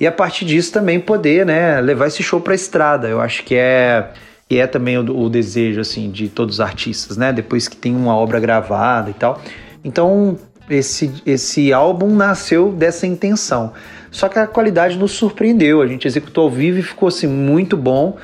E 0.01 0.07
a 0.07 0.13
partir 0.13 0.45
disso 0.45 0.73
também 0.73 0.99
poder, 0.99 1.45
né, 1.45 1.81
levar 1.81 2.07
esse 2.07 2.23
show 2.23 2.41
pra 2.41 2.55
estrada. 2.55 3.07
Eu 3.07 3.21
acho 3.21 3.45
que 3.45 3.55
é 3.55 4.11
e 4.49 4.59
é 4.59 4.67
também 4.67 4.99
o, 4.99 5.25
o, 5.25 5.31
desejo 5.31 5.81
assim 5.81 6.11
de 6.11 6.29
todos 6.29 6.57
os 6.57 6.61
artistas, 6.61 7.17
né? 7.17 7.33
Depois 7.33 7.69
que 7.69 7.77
tem 7.77 7.95
uma 7.95 8.15
obra 8.15 8.39
gravada 8.39 9.11
e 9.11 9.15
tal. 9.15 9.41
Então 9.83 10.39
esse 10.69 11.11
esse 11.25 11.73
álbum 11.73 12.15
nasceu 12.15 12.73
dessa 12.73 13.07
intenção. 13.07 13.73
Só 14.11 14.29
que 14.29 14.39
a 14.39 14.47
qualidade 14.47 14.99
nos 14.99 15.13
surpreendeu. 15.13 15.81
A 15.81 15.87
gente 15.87 16.07
executou 16.07 16.45
ao 16.45 16.51
vivo 16.51 16.79
e 16.79 16.83
ficou 16.83 17.09
assim 17.09 17.27
muito 17.27 17.77
bom 17.77 18.17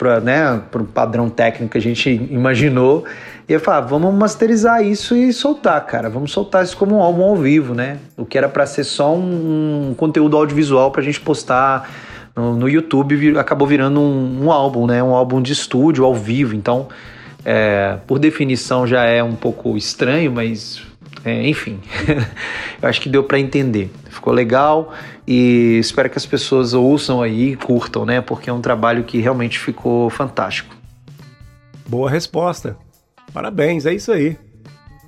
para 0.00 0.18
né, 0.18 0.62
o 0.72 0.84
padrão 0.84 1.28
técnico 1.28 1.72
que 1.72 1.78
a 1.78 1.80
gente 1.80 2.08
imaginou. 2.30 3.04
E 3.46 3.52
eu 3.52 3.60
falei, 3.60 3.82
ah, 3.82 3.86
vamos 3.86 4.14
masterizar 4.14 4.82
isso 4.82 5.14
e 5.14 5.30
soltar, 5.30 5.84
cara. 5.84 6.08
Vamos 6.08 6.32
soltar 6.32 6.64
isso 6.64 6.74
como 6.74 6.96
um 6.96 7.02
álbum 7.02 7.22
ao 7.22 7.36
vivo, 7.36 7.74
né? 7.74 7.98
O 8.16 8.24
que 8.24 8.38
era 8.38 8.48
para 8.48 8.64
ser 8.64 8.84
só 8.84 9.14
um, 9.14 9.90
um 9.90 9.94
conteúdo 9.94 10.38
audiovisual 10.38 10.90
para 10.90 11.02
a 11.02 11.04
gente 11.04 11.20
postar 11.20 11.90
no, 12.34 12.56
no 12.56 12.66
YouTube 12.66 13.38
acabou 13.38 13.68
virando 13.68 14.00
um, 14.00 14.44
um, 14.44 14.50
álbum, 14.50 14.86
né? 14.86 15.02
Um 15.02 15.14
álbum 15.14 15.42
de 15.42 15.52
estúdio 15.52 16.02
ao 16.06 16.14
vivo. 16.14 16.54
Então, 16.54 16.88
é, 17.44 17.98
por 18.06 18.18
definição 18.18 18.86
já 18.86 19.04
é 19.04 19.22
um 19.22 19.34
pouco 19.34 19.76
estranho, 19.76 20.32
mas 20.32 20.80
é, 21.26 21.46
enfim, 21.46 21.78
eu 22.80 22.88
acho 22.88 23.02
que 23.02 23.08
deu 23.10 23.22
para 23.24 23.38
entender. 23.38 23.90
Ficou 24.08 24.32
legal 24.32 24.94
e 25.32 25.78
espero 25.78 26.10
que 26.10 26.18
as 26.18 26.26
pessoas 26.26 26.74
ouçam 26.74 27.22
aí 27.22 27.52
e 27.52 27.56
curtam, 27.56 28.04
né? 28.04 28.20
Porque 28.20 28.50
é 28.50 28.52
um 28.52 28.60
trabalho 28.60 29.04
que 29.04 29.20
realmente 29.20 29.60
ficou 29.60 30.10
fantástico. 30.10 30.74
Boa 31.86 32.10
resposta. 32.10 32.76
Parabéns, 33.32 33.86
é 33.86 33.94
isso 33.94 34.10
aí. 34.10 34.36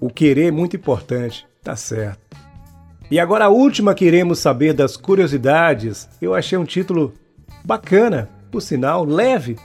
O 0.01 0.09
querer 0.09 0.47
é 0.47 0.51
muito 0.53 0.77
importante, 0.77 1.45
tá 1.61 1.75
certo. 1.75 2.21
E 3.11 3.19
agora 3.19 3.47
a 3.47 3.49
última 3.49 3.97
que 3.97 4.05
iremos 4.05 4.39
saber 4.39 4.73
das 4.73 4.97
curiosidades, 4.97 6.09
eu 6.21 6.37
achei 6.37 6.57
um 6.57 6.65
título 6.65 7.13
bacana, 7.65 8.31
por 8.49 8.61
sinal, 8.61 9.05
leve, 9.05 9.59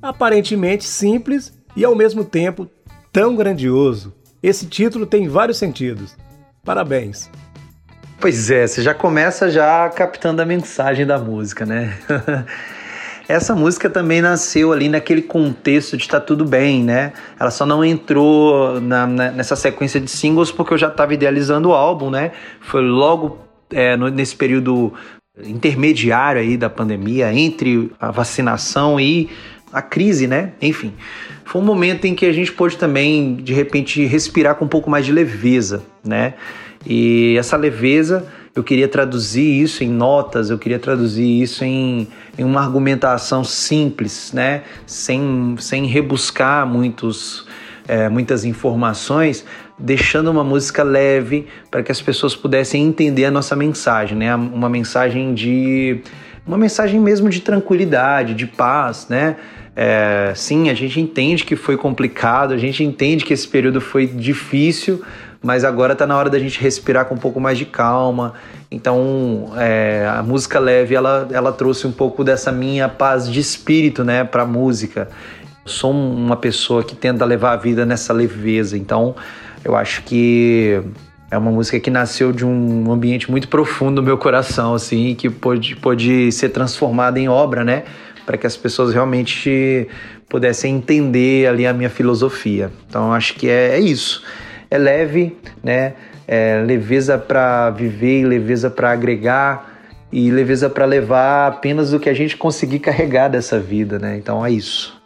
aparentemente 0.00 0.84
simples 0.84 1.52
e 1.76 1.84
ao 1.84 1.94
mesmo 1.94 2.24
tempo 2.24 2.66
tão 3.12 3.36
grandioso. 3.36 4.14
Esse 4.42 4.64
título 4.64 5.04
tem 5.04 5.28
vários 5.28 5.58
sentidos. 5.58 6.16
Parabéns. 6.64 7.30
Pois 8.20 8.50
é, 8.50 8.66
você 8.66 8.82
já 8.82 8.92
começa 8.92 9.48
já 9.48 9.88
captando 9.90 10.42
a 10.42 10.44
mensagem 10.44 11.06
da 11.06 11.18
música, 11.18 11.64
né? 11.64 11.96
Essa 13.28 13.54
música 13.54 13.88
também 13.88 14.20
nasceu 14.20 14.72
ali 14.72 14.88
naquele 14.88 15.22
contexto 15.22 15.96
de 15.96 16.08
tá 16.08 16.18
tudo 16.18 16.44
bem, 16.44 16.82
né? 16.82 17.12
Ela 17.38 17.52
só 17.52 17.64
não 17.64 17.84
entrou 17.84 18.80
na, 18.80 19.06
na, 19.06 19.30
nessa 19.30 19.54
sequência 19.54 20.00
de 20.00 20.10
singles 20.10 20.50
porque 20.50 20.74
eu 20.74 20.78
já 20.78 20.88
estava 20.88 21.14
idealizando 21.14 21.68
o 21.68 21.74
álbum, 21.74 22.10
né? 22.10 22.32
Foi 22.60 22.82
logo 22.82 23.38
é, 23.70 23.96
no, 23.96 24.08
nesse 24.08 24.34
período 24.34 24.92
intermediário 25.44 26.40
aí 26.40 26.56
da 26.56 26.68
pandemia, 26.68 27.32
entre 27.32 27.92
a 28.00 28.10
vacinação 28.10 28.98
e 28.98 29.28
a 29.72 29.80
crise, 29.80 30.26
né? 30.26 30.54
Enfim, 30.60 30.92
foi 31.44 31.60
um 31.60 31.64
momento 31.64 32.06
em 32.06 32.16
que 32.16 32.26
a 32.26 32.32
gente 32.32 32.50
pôde 32.50 32.76
também, 32.76 33.36
de 33.36 33.54
repente, 33.54 34.04
respirar 34.06 34.56
com 34.56 34.64
um 34.64 34.68
pouco 34.68 34.90
mais 34.90 35.06
de 35.06 35.12
leveza, 35.12 35.84
né? 36.04 36.34
E 36.86 37.36
essa 37.38 37.56
leveza 37.56 38.26
eu 38.58 38.64
queria 38.64 38.88
traduzir 38.88 39.62
isso 39.62 39.84
em 39.84 39.88
notas, 39.88 40.50
eu 40.50 40.58
queria 40.58 40.80
traduzir 40.80 41.42
isso 41.42 41.64
em, 41.64 42.08
em 42.36 42.42
uma 42.42 42.60
argumentação 42.60 43.44
simples, 43.44 44.32
né? 44.32 44.62
sem, 44.84 45.54
sem 45.60 45.86
rebuscar 45.86 46.66
muitos, 46.66 47.46
é, 47.86 48.08
muitas 48.08 48.44
informações, 48.44 49.44
deixando 49.78 50.28
uma 50.28 50.42
música 50.42 50.82
leve 50.82 51.46
para 51.70 51.84
que 51.84 51.92
as 51.92 52.02
pessoas 52.02 52.34
pudessem 52.34 52.84
entender 52.84 53.26
a 53.26 53.30
nossa 53.30 53.54
mensagem, 53.54 54.18
né? 54.18 54.34
uma 54.34 54.68
mensagem 54.68 55.34
de 55.34 56.00
uma 56.44 56.58
mensagem 56.58 56.98
mesmo 56.98 57.28
de 57.28 57.40
tranquilidade, 57.40 58.34
de 58.34 58.46
paz, 58.46 59.06
né? 59.08 59.36
É, 59.76 60.32
sim, 60.34 60.70
a 60.70 60.74
gente 60.74 60.98
entende 60.98 61.44
que 61.44 61.54
foi 61.54 61.76
complicado, 61.76 62.52
a 62.52 62.56
gente 62.56 62.82
entende 62.82 63.24
que 63.24 63.32
esse 63.32 63.46
período 63.46 63.80
foi 63.80 64.06
difícil, 64.06 65.04
mas 65.42 65.64
agora 65.64 65.92
está 65.92 66.06
na 66.06 66.16
hora 66.16 66.28
da 66.28 66.38
gente 66.38 66.60
respirar 66.60 67.06
com 67.06 67.14
um 67.14 67.18
pouco 67.18 67.40
mais 67.40 67.56
de 67.56 67.64
calma. 67.64 68.34
Então, 68.70 69.52
é, 69.56 70.06
a 70.12 70.22
música 70.22 70.58
leve, 70.58 70.94
ela, 70.94 71.28
ela 71.30 71.52
trouxe 71.52 71.86
um 71.86 71.92
pouco 71.92 72.24
dessa 72.24 72.50
minha 72.50 72.88
paz 72.88 73.30
de 73.30 73.38
espírito, 73.38 74.04
né, 74.04 74.24
para 74.24 74.42
a 74.42 74.46
música. 74.46 75.08
Eu 75.64 75.70
sou 75.70 75.92
uma 75.92 76.36
pessoa 76.36 76.82
que 76.82 76.96
tenta 76.96 77.24
levar 77.24 77.52
a 77.52 77.56
vida 77.56 77.86
nessa 77.86 78.12
leveza, 78.12 78.76
então 78.76 79.14
eu 79.64 79.76
acho 79.76 80.02
que 80.02 80.80
é 81.30 81.38
uma 81.38 81.50
música 81.50 81.78
que 81.78 81.90
nasceu 81.90 82.32
de 82.32 82.44
um 82.44 82.90
ambiente 82.90 83.30
muito 83.30 83.48
profundo 83.48 84.00
no 84.00 84.02
meu 84.02 84.18
coração, 84.18 84.74
assim, 84.74 85.14
que 85.14 85.30
pôde, 85.30 85.76
pôde 85.76 86.32
ser 86.32 86.48
transformada 86.48 87.20
em 87.20 87.28
obra, 87.28 87.62
né, 87.62 87.84
para 88.26 88.36
que 88.36 88.46
as 88.46 88.56
pessoas 88.56 88.92
realmente 88.92 89.86
pudessem 90.28 90.76
entender 90.76 91.46
ali 91.46 91.66
a 91.66 91.72
minha 91.72 91.88
filosofia. 91.88 92.70
Então, 92.88 93.12
acho 93.12 93.34
que 93.34 93.48
é, 93.48 93.76
é 93.76 93.80
isso 93.80 94.22
é 94.70 94.78
leve, 94.78 95.36
né? 95.62 95.94
É 96.26 96.62
leveza 96.64 97.16
para 97.16 97.70
viver, 97.70 98.24
leveza 98.24 98.68
para 98.68 98.92
agregar 98.92 99.78
e 100.12 100.30
leveza 100.30 100.68
para 100.68 100.84
levar 100.84 101.48
apenas 101.48 101.92
o 101.92 102.00
que 102.00 102.08
a 102.08 102.14
gente 102.14 102.36
conseguir 102.36 102.78
carregar 102.80 103.28
dessa 103.28 103.58
vida, 103.58 103.98
né? 103.98 104.16
Então 104.16 104.44
é 104.44 104.50
isso. 104.50 105.00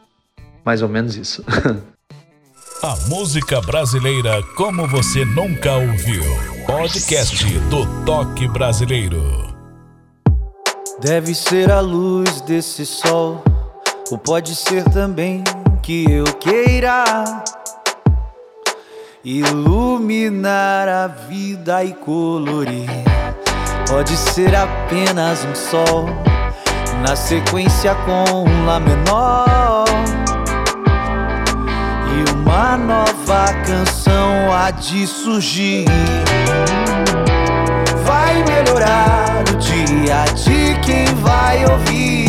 Mais 0.65 0.83
ou 0.83 0.89
menos 0.89 1.17
isso. 1.17 1.45
a 2.83 2.97
música 3.09 3.61
brasileira 3.61 4.43
como 4.57 4.87
você 4.89 5.25
nunca 5.25 5.75
ouviu. 5.75 6.23
Podcast 6.67 7.45
do 7.69 8.05
Toque 8.05 8.49
Brasileiro. 8.49 9.53
Deve 11.01 11.35
ser 11.35 11.71
a 11.71 11.81
luz 11.81 12.41
desse 12.43 12.87
sol, 12.87 13.43
ou 14.11 14.19
pode 14.19 14.55
ser 14.55 14.85
também 14.85 15.43
que 15.83 16.09
eu 16.09 16.25
queira 16.35 17.05
iluminar 19.25 20.89
a 20.89 21.07
vida 21.07 21.85
e 21.85 21.93
colorir. 21.93 22.91
Pode 23.89 24.17
ser 24.17 24.55
apenas 24.55 25.45
um 25.45 25.55
sol 25.55 26.07
na 27.03 27.15
sequência 27.15 27.95
com 27.95 28.45
um 28.45 28.67
Lá 28.67 28.81
menor. 28.81 29.85
E 32.09 32.31
uma 32.33 32.77
nova 32.77 33.53
canção 33.65 34.53
há 34.53 34.71
de 34.71 35.07
surgir. 35.07 35.85
Vai 38.05 38.43
melhorar 38.45 39.45
o 39.53 39.57
dia 39.59 40.25
de 40.35 40.79
quem 40.81 41.05
vai 41.17 41.65
ouvir. 41.67 42.29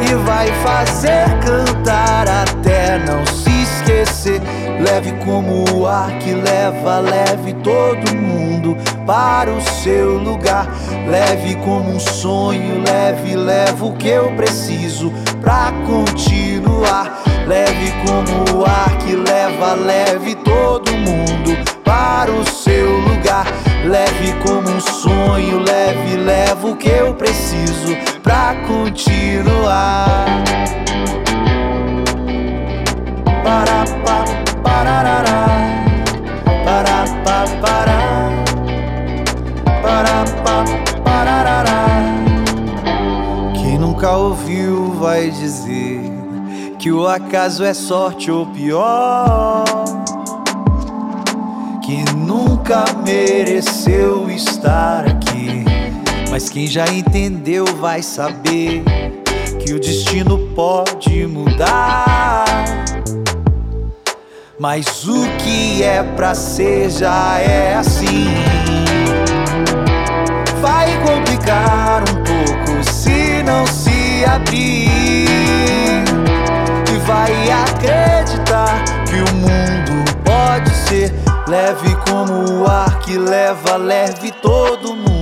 E 0.00 0.14
vai 0.24 0.46
fazer 0.62 1.26
cantar 1.40 2.28
até 2.28 2.98
não 2.98 3.24
se 3.26 3.41
Leve 4.02 5.12
como 5.24 5.64
o 5.72 5.86
ar 5.86 6.18
que 6.18 6.34
leva, 6.34 6.98
leve 6.98 7.52
todo 7.62 8.14
mundo 8.16 8.76
para 9.06 9.52
o 9.52 9.60
seu 9.60 10.18
lugar. 10.18 10.66
Leve 11.08 11.54
como 11.64 11.88
um 11.88 12.00
sonho, 12.00 12.82
leve, 12.84 13.36
leva 13.36 13.86
o 13.86 13.92
que 13.92 14.08
eu 14.08 14.32
preciso 14.32 15.12
pra 15.40 15.72
continuar. 15.86 17.22
Leve 17.46 17.92
como 18.04 18.58
o 18.58 18.64
ar 18.64 18.98
que 18.98 19.14
leva, 19.14 19.74
leve 19.74 20.34
todo 20.36 20.90
mundo 20.92 21.56
para 21.84 22.32
o 22.32 22.44
seu 22.44 22.98
lugar. 22.98 23.46
Leve 23.84 24.32
como 24.44 24.68
um 24.68 24.80
sonho, 24.80 25.60
leve, 25.60 26.16
leva 26.16 26.68
o 26.68 26.76
que 26.76 26.88
eu 26.88 27.14
preciso 27.14 27.96
pra 28.20 28.56
continuar. 28.66 30.42
Para, 33.42 33.84
para, 34.04 34.62
parará, 34.62 35.46
para 36.64 37.04
pa 37.24 37.44
para, 37.60 38.02
para 39.82 40.24
pa. 40.42 40.64
Quem 43.54 43.78
nunca 43.78 44.16
ouviu 44.16 44.92
vai 44.92 45.30
dizer 45.30 46.00
que 46.78 46.90
o 46.90 47.06
acaso 47.06 47.64
é 47.64 47.72
sorte 47.74 48.30
ou 48.30 48.46
pior. 48.46 49.64
Que 51.84 52.04
nunca 52.14 52.84
mereceu 53.04 54.30
estar 54.30 55.04
aqui, 55.06 55.64
mas 56.30 56.48
quem 56.48 56.66
já 56.66 56.86
entendeu 56.86 57.64
vai 57.80 58.02
saber 58.02 58.84
que 59.64 59.72
o 59.72 59.80
destino 59.80 60.38
pode 60.54 61.26
mudar. 61.26 62.44
Mas 64.62 65.08
o 65.08 65.26
que 65.38 65.82
é 65.82 66.04
pra 66.04 66.36
ser 66.36 66.88
já 66.88 67.36
é 67.40 67.74
assim. 67.74 68.28
complicar 71.04 72.02
um 72.02 72.22
pouco 72.22 72.84
se 72.92 73.42
não 73.42 73.66
se 73.66 74.24
abrir. 74.24 75.26
E 76.88 76.98
vai 77.04 77.32
acreditar 77.50 78.84
que 79.04 79.16
o 79.16 79.34
mundo 79.34 80.04
pode 80.22 80.70
ser 80.86 81.12
leve 81.48 81.96
como 82.08 82.60
o 82.60 82.70
ar 82.70 83.00
que 83.00 83.18
leva 83.18 83.76
leve 83.76 84.30
todo 84.40 84.94
mundo 84.94 85.21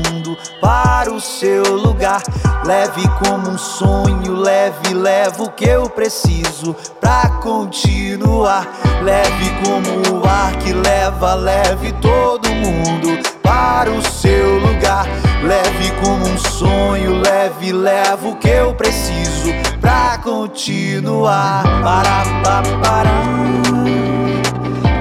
para 0.60 1.12
o 1.12 1.20
seu 1.20 1.62
lugar. 1.76 2.22
Leve 2.64 3.08
como 3.24 3.50
um 3.50 3.58
sonho, 3.58 4.34
leve, 4.34 4.94
leva 4.94 5.42
o 5.42 5.50
que 5.50 5.64
eu 5.64 5.88
preciso 5.88 6.74
pra 7.00 7.28
continuar. 7.42 8.68
Leve 9.02 9.50
como 9.64 10.18
o 10.18 10.28
ar 10.28 10.56
que 10.56 10.72
leva, 10.72 11.34
leve 11.34 11.92
todo 12.00 12.48
mundo 12.48 13.18
para 13.42 13.90
o 13.90 14.02
seu 14.02 14.58
lugar. 14.58 15.06
Leve 15.42 15.90
como 16.02 16.26
um 16.26 16.38
sonho, 16.38 17.20
leve, 17.20 17.72
leva 17.72 18.28
o 18.28 18.36
que 18.36 18.48
eu 18.48 18.74
preciso 18.74 19.50
pra 19.80 20.18
continuar. 20.22 21.62
Para, 21.82 22.24
pa, 22.44 22.62
para, 22.82 23.10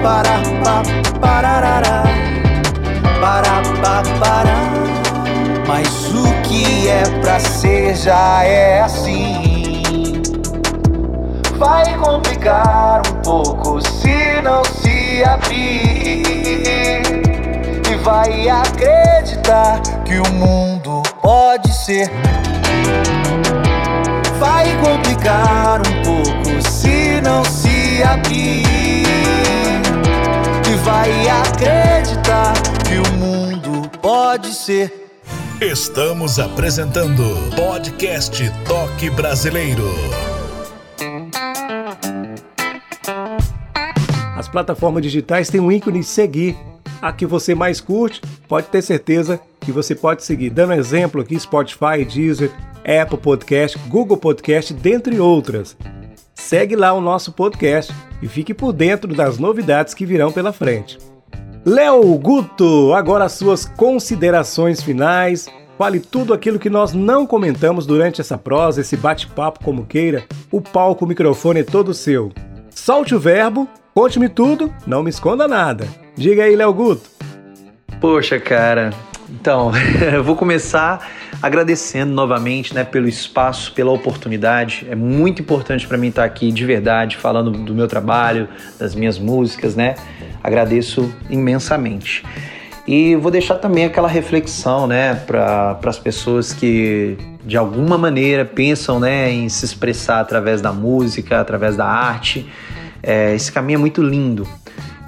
para, 0.02 0.40
pa, 0.64 1.20
parará, 1.20 2.02
para, 3.20 3.62
pa, 3.82 4.02
para. 4.18 4.99
Mas 5.72 5.86
o 6.08 6.24
que 6.42 6.88
é 6.88 7.04
pra 7.20 7.38
ser 7.38 7.94
já 7.94 8.42
é 8.42 8.80
assim. 8.80 10.20
Vai 11.56 11.96
complicar 11.96 13.02
um 13.06 13.22
pouco 13.22 13.80
se 13.80 14.42
não 14.42 14.64
se 14.64 15.22
abrir. 15.22 16.24
E 17.88 17.96
vai 18.02 18.48
acreditar 18.48 19.80
que 20.04 20.18
o 20.18 20.32
mundo 20.32 21.04
pode 21.22 21.72
ser. 21.72 22.10
Vai 24.40 24.76
complicar 24.78 25.82
um 25.82 26.02
pouco 26.02 26.68
se 26.68 27.20
não 27.20 27.44
se 27.44 28.02
abrir. 28.02 29.04
E 30.68 30.74
vai 30.82 31.28
acreditar 31.28 32.54
que 32.88 32.98
o 32.98 33.12
mundo 33.18 33.88
pode 34.02 34.52
ser. 34.52 35.09
Estamos 35.60 36.38
apresentando 36.38 37.22
Podcast 37.54 38.42
Toque 38.66 39.10
Brasileiro. 39.10 39.84
As 44.34 44.48
plataformas 44.48 45.02
digitais 45.02 45.50
têm 45.50 45.60
um 45.60 45.70
ícone 45.70 46.02
seguir. 46.02 46.56
A 47.02 47.12
que 47.12 47.26
você 47.26 47.54
mais 47.54 47.78
curte, 47.78 48.22
pode 48.48 48.68
ter 48.68 48.80
certeza 48.80 49.38
que 49.60 49.70
você 49.70 49.94
pode 49.94 50.24
seguir. 50.24 50.48
Dando 50.48 50.72
exemplo 50.72 51.20
aqui, 51.20 51.38
Spotify, 51.38 52.06
Deezer, 52.10 52.50
Apple 52.78 53.18
Podcast, 53.18 53.78
Google 53.86 54.16
Podcast, 54.16 54.72
dentre 54.72 55.20
outras. 55.20 55.76
Segue 56.34 56.74
lá 56.74 56.94
o 56.94 57.02
nosso 57.02 57.32
podcast 57.32 57.92
e 58.22 58.28
fique 58.28 58.54
por 58.54 58.72
dentro 58.72 59.14
das 59.14 59.38
novidades 59.38 59.92
que 59.92 60.06
virão 60.06 60.32
pela 60.32 60.54
frente. 60.54 60.96
Léo 61.64 62.16
Guto, 62.16 62.94
agora 62.94 63.26
as 63.26 63.32
suas 63.32 63.66
considerações 63.66 64.82
finais. 64.82 65.46
Fale 65.76 66.00
tudo 66.00 66.32
aquilo 66.32 66.58
que 66.58 66.70
nós 66.70 66.94
não 66.94 67.26
comentamos 67.26 67.86
durante 67.86 68.20
essa 68.20 68.38
prosa, 68.38 68.80
esse 68.80 68.96
bate-papo 68.96 69.62
como 69.62 69.84
queira. 69.84 70.24
O 70.50 70.62
palco, 70.62 71.04
o 71.04 71.08
microfone 71.08 71.60
é 71.60 71.64
todo 71.64 71.92
seu. 71.92 72.32
Solte 72.70 73.14
o 73.14 73.20
verbo, 73.20 73.68
conte-me 73.94 74.30
tudo, 74.30 74.72
não 74.86 75.02
me 75.02 75.10
esconda 75.10 75.46
nada. 75.46 75.86
Diga 76.16 76.44
aí, 76.44 76.56
Léo 76.56 76.72
Guto. 76.72 77.10
Poxa, 78.00 78.40
cara. 78.40 78.90
Então, 79.28 79.70
eu 80.14 80.24
vou 80.24 80.36
começar 80.36 81.06
agradecendo 81.42 82.12
novamente, 82.12 82.74
né, 82.74 82.84
pelo 82.84 83.08
espaço, 83.08 83.72
pela 83.72 83.90
oportunidade. 83.90 84.86
É 84.90 84.94
muito 84.94 85.40
importante 85.42 85.86
para 85.86 85.96
mim 85.96 86.08
estar 86.08 86.24
aqui 86.24 86.50
de 86.50 86.64
verdade, 86.64 87.16
falando 87.16 87.50
do 87.50 87.74
meu 87.74 87.86
trabalho, 87.86 88.48
das 88.78 88.94
minhas 88.94 89.18
músicas, 89.18 89.76
né? 89.76 89.94
Agradeço 90.42 91.12
imensamente. 91.28 92.24
E 92.86 93.14
vou 93.16 93.30
deixar 93.30 93.56
também 93.56 93.84
aquela 93.84 94.08
reflexão, 94.08 94.86
né, 94.86 95.14
para 95.14 95.78
as 95.84 95.98
pessoas 95.98 96.52
que 96.52 97.16
de 97.44 97.56
alguma 97.56 97.96
maneira 97.96 98.44
pensam, 98.44 98.98
né, 98.98 99.30
em 99.30 99.48
se 99.48 99.64
expressar 99.64 100.20
através 100.20 100.60
da 100.60 100.72
música, 100.72 101.40
através 101.40 101.76
da 101.76 101.86
arte. 101.86 102.46
É, 103.02 103.34
esse 103.34 103.50
caminho 103.50 103.76
é 103.76 103.80
muito 103.80 104.02
lindo. 104.02 104.46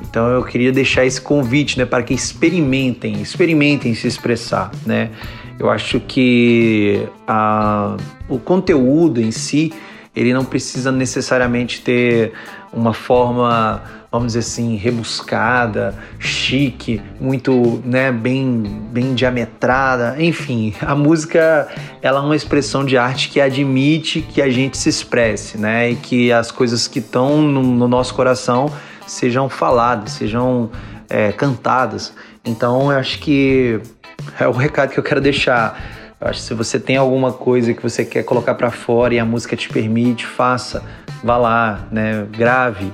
Então 0.00 0.28
eu 0.28 0.42
queria 0.44 0.72
deixar 0.72 1.04
esse 1.04 1.20
convite, 1.20 1.78
né, 1.78 1.84
para 1.84 2.02
que 2.02 2.12
experimentem, 2.12 3.20
experimentem 3.20 3.94
se 3.94 4.06
expressar, 4.06 4.70
né? 4.84 5.10
Eu 5.58 5.70
acho 5.70 6.00
que 6.00 7.06
a, 7.26 7.96
o 8.28 8.38
conteúdo 8.38 9.20
em 9.20 9.30
si, 9.30 9.72
ele 10.14 10.34
não 10.34 10.44
precisa 10.44 10.90
necessariamente 10.90 11.82
ter 11.82 12.32
uma 12.72 12.92
forma, 12.92 13.82
vamos 14.12 14.34
dizer 14.34 14.40
assim, 14.40 14.76
rebuscada, 14.76 15.94
chique, 16.18 17.00
muito, 17.18 17.82
né, 17.82 18.12
bem, 18.12 18.62
bem 18.92 19.14
diametrada. 19.14 20.16
Enfim, 20.18 20.74
a 20.82 20.94
música 20.94 21.66
ela 22.02 22.20
é 22.20 22.22
uma 22.22 22.36
expressão 22.36 22.84
de 22.84 22.98
arte 22.98 23.30
que 23.30 23.40
admite 23.40 24.20
que 24.20 24.42
a 24.42 24.50
gente 24.50 24.76
se 24.76 24.90
expresse, 24.90 25.56
né, 25.56 25.90
e 25.92 25.96
que 25.96 26.30
as 26.30 26.50
coisas 26.50 26.86
que 26.86 26.98
estão 26.98 27.40
no, 27.40 27.62
no 27.62 27.88
nosso 27.88 28.14
coração 28.14 28.70
sejam 29.06 29.48
faladas, 29.48 30.12
sejam 30.12 30.70
é, 31.08 31.32
cantadas. 31.32 32.12
Então, 32.44 32.92
eu 32.92 32.98
acho 32.98 33.18
que 33.18 33.80
é 34.38 34.46
o 34.46 34.52
recado 34.52 34.90
que 34.90 34.98
eu 34.98 35.04
quero 35.04 35.22
deixar. 35.22 35.80
Eu 36.20 36.28
acho 36.28 36.40
que 36.40 36.46
se 36.46 36.54
você 36.54 36.78
tem 36.78 36.96
alguma 36.96 37.32
coisa 37.32 37.72
que 37.72 37.82
você 37.82 38.04
quer 38.04 38.22
colocar 38.24 38.54
para 38.54 38.70
fora 38.70 39.14
e 39.14 39.18
a 39.18 39.24
música 39.24 39.56
te 39.56 39.68
permite, 39.70 40.26
faça, 40.26 40.82
vá 41.24 41.36
lá, 41.36 41.86
né? 41.90 42.26
Grave, 42.30 42.92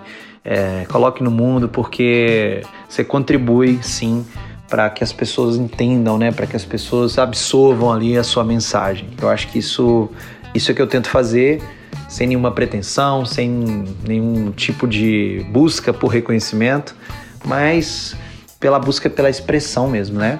é, 0.50 0.86
coloque 0.88 1.22
no 1.22 1.30
mundo, 1.30 1.68
porque 1.68 2.62
você 2.88 3.04
contribui 3.04 3.80
sim 3.82 4.24
para 4.66 4.88
que 4.88 5.04
as 5.04 5.12
pessoas 5.12 5.56
entendam, 5.56 6.16
né? 6.16 6.32
Para 6.32 6.46
que 6.46 6.56
as 6.56 6.64
pessoas 6.64 7.18
absorvam 7.18 7.92
ali 7.92 8.16
a 8.16 8.24
sua 8.24 8.42
mensagem. 8.44 9.10
Eu 9.20 9.28
acho 9.28 9.48
que 9.48 9.58
isso, 9.58 10.08
isso 10.54 10.70
é 10.70 10.74
que 10.74 10.80
eu 10.80 10.86
tento 10.86 11.10
fazer 11.10 11.62
sem 12.08 12.26
nenhuma 12.28 12.50
pretensão, 12.50 13.26
sem 13.26 13.84
nenhum 14.06 14.50
tipo 14.52 14.88
de 14.88 15.44
busca 15.50 15.92
por 15.92 16.08
reconhecimento, 16.08 16.96
mas 17.44 18.16
pela 18.58 18.78
busca 18.78 19.10
pela 19.10 19.28
expressão 19.28 19.86
mesmo, 19.86 20.18
né? 20.18 20.38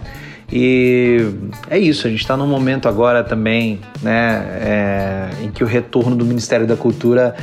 E 0.50 1.18
é 1.68 1.78
isso, 1.78 2.06
a 2.06 2.10
gente 2.10 2.20
está 2.20 2.34
num 2.34 2.46
momento 2.46 2.88
agora 2.88 3.22
também, 3.22 3.80
né, 4.00 4.46
é, 4.62 5.44
em 5.44 5.50
que 5.50 5.62
o 5.62 5.66
retorno 5.66 6.16
do 6.16 6.24
Ministério 6.24 6.66
da 6.66 6.74
Cultura 6.74 7.36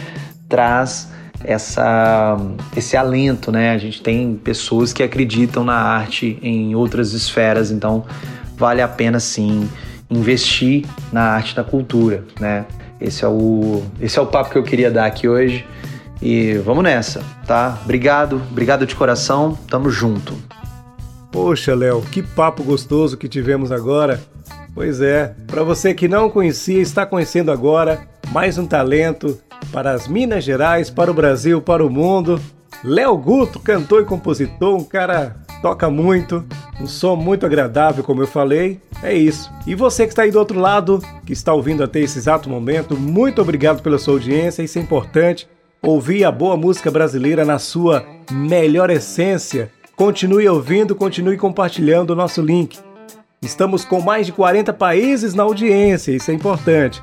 traz 0.50 1.14
essa, 1.48 2.38
esse 2.76 2.98
alento, 2.98 3.52
né? 3.52 3.72
A 3.72 3.78
gente 3.78 4.02
tem 4.02 4.36
pessoas 4.36 4.92
que 4.92 5.04
acreditam 5.04 5.64
na 5.64 5.76
arte 5.76 6.40
em 6.42 6.76
outras 6.76 7.14
esferas, 7.14 7.72
então 7.72 8.06
vale 8.58 8.82
a 8.82 8.88
pena 8.88 9.20
sim 9.20 9.70
investir 10.10 10.86
na 11.12 11.22
arte 11.22 11.56
da 11.56 11.64
cultura, 11.64 12.24
né? 12.40 12.66
Esse 13.00 13.26
é 13.26 13.28
o, 13.28 13.84
esse 14.00 14.18
é 14.18 14.22
o 14.22 14.26
papo 14.26 14.52
que 14.52 14.58
eu 14.58 14.64
queria 14.64 14.90
dar 14.90 15.06
aqui 15.06 15.28
hoje. 15.28 15.66
E 16.22 16.54
vamos 16.60 16.84
nessa, 16.84 17.22
tá? 17.46 17.78
Obrigado, 17.84 18.42
obrigado 18.50 18.86
de 18.86 18.96
coração, 18.96 19.58
tamo 19.70 19.90
junto. 19.90 20.34
Poxa, 21.32 21.76
Léo, 21.76 22.02
que 22.02 22.24
papo 22.24 22.64
gostoso 22.64 23.18
que 23.18 23.28
tivemos 23.28 23.72
agora. 23.72 24.22
Pois 24.74 25.02
é, 25.02 25.36
para 25.48 25.64
você 25.64 25.94
que 25.94 26.08
não 26.08 26.30
conhecia, 26.30 26.82
está 26.82 27.06
conhecendo 27.06 27.52
agora 27.52 28.08
mais 28.32 28.58
um 28.58 28.66
talento 28.66 29.38
para 29.72 29.92
as 29.92 30.08
Minas 30.08 30.44
Gerais, 30.44 30.90
para 30.90 31.12
o 31.12 31.14
Brasil, 31.14 31.62
para 31.62 31.86
o 31.86 31.90
mundo. 31.90 32.40
Léo 32.84 33.18
Guto, 33.18 33.60
cantor 33.60 34.04
e 34.04 34.06
compositor, 34.06 34.76
um 34.76 34.84
cara 34.84 35.36
toca 35.62 35.90
muito, 35.90 36.44
um 36.80 36.86
som 36.86 37.16
muito 37.16 37.46
agradável, 37.46 38.04
como 38.04 38.22
eu 38.22 38.28
falei. 38.28 38.80
É 39.02 39.14
isso. 39.14 39.52
E 39.66 39.74
você 39.74 40.04
que 40.04 40.12
está 40.12 40.24
aí 40.24 40.32
do 40.32 40.40
outro 40.40 40.60
lado, 40.60 41.02
que 41.26 41.34
está 41.34 41.54
ouvindo 41.54 41.84
até 41.84 42.00
esse 42.00 42.18
exato 42.18 42.50
momento, 42.50 42.98
muito 42.98 43.42
obrigado 43.42 43.82
pela 43.82 43.98
sua 43.98 44.16
audiência. 44.16 44.64
Isso 44.64 44.78
é 44.78 44.82
importante. 44.82 45.48
Ouvir 45.82 46.24
a 46.24 46.32
boa 46.32 46.58
música 46.58 46.92
brasileira 46.92 47.46
na 47.46 47.60
sua 47.60 48.06
melhor 48.32 48.90
essência 48.90 49.72
Continue 49.96 50.50
ouvindo, 50.50 50.94
continue 50.94 51.38
compartilhando 51.38 52.10
o 52.10 52.16
nosso 52.16 52.42
link. 52.42 52.78
Estamos 53.42 53.86
com 53.86 54.02
mais 54.02 54.26
de 54.26 54.34
40 54.34 54.74
países 54.74 55.34
na 55.34 55.44
audiência, 55.44 56.12
isso 56.12 56.30
é 56.30 56.34
importante. 56.34 57.02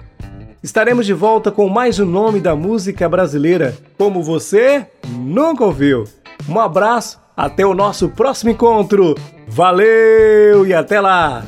Estaremos 0.63 1.07
de 1.07 1.13
volta 1.13 1.51
com 1.51 1.69
mais 1.69 1.99
um 1.99 2.07
nome 2.07 2.39
da 2.39 2.55
música 2.55 3.09
brasileira, 3.09 3.77
como 3.99 4.23
você 4.23 4.87
nunca 5.09 5.65
ouviu. 5.65 6.05
Um 6.49 6.61
abraço, 6.61 7.21
até 7.37 7.67
o 7.67 7.75
nosso 7.75 8.09
próximo 8.09 8.53
encontro. 8.53 9.17
Valeu 9.49 10.65
e 10.65 10.73
até 10.73 11.01
lá! 11.01 11.43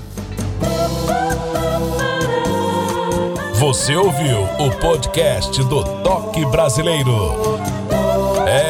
Você 3.54 3.94
ouviu 3.94 4.42
o 4.58 4.70
podcast 4.80 5.62
do 5.62 5.84
Toque 6.02 6.44
Brasileiro. 6.46 7.60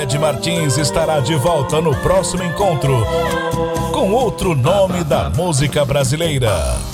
Ed 0.03 0.19
Martins 0.19 0.77
estará 0.77 1.21
de 1.21 1.35
volta 1.37 1.81
no 1.81 1.97
próximo 1.97 2.45
encontro 2.45 3.03
com 3.93 4.13
outro 4.13 4.55
nome 4.55 5.03
da 5.05 5.31
música 5.31 5.87
brasileira. 5.87 6.94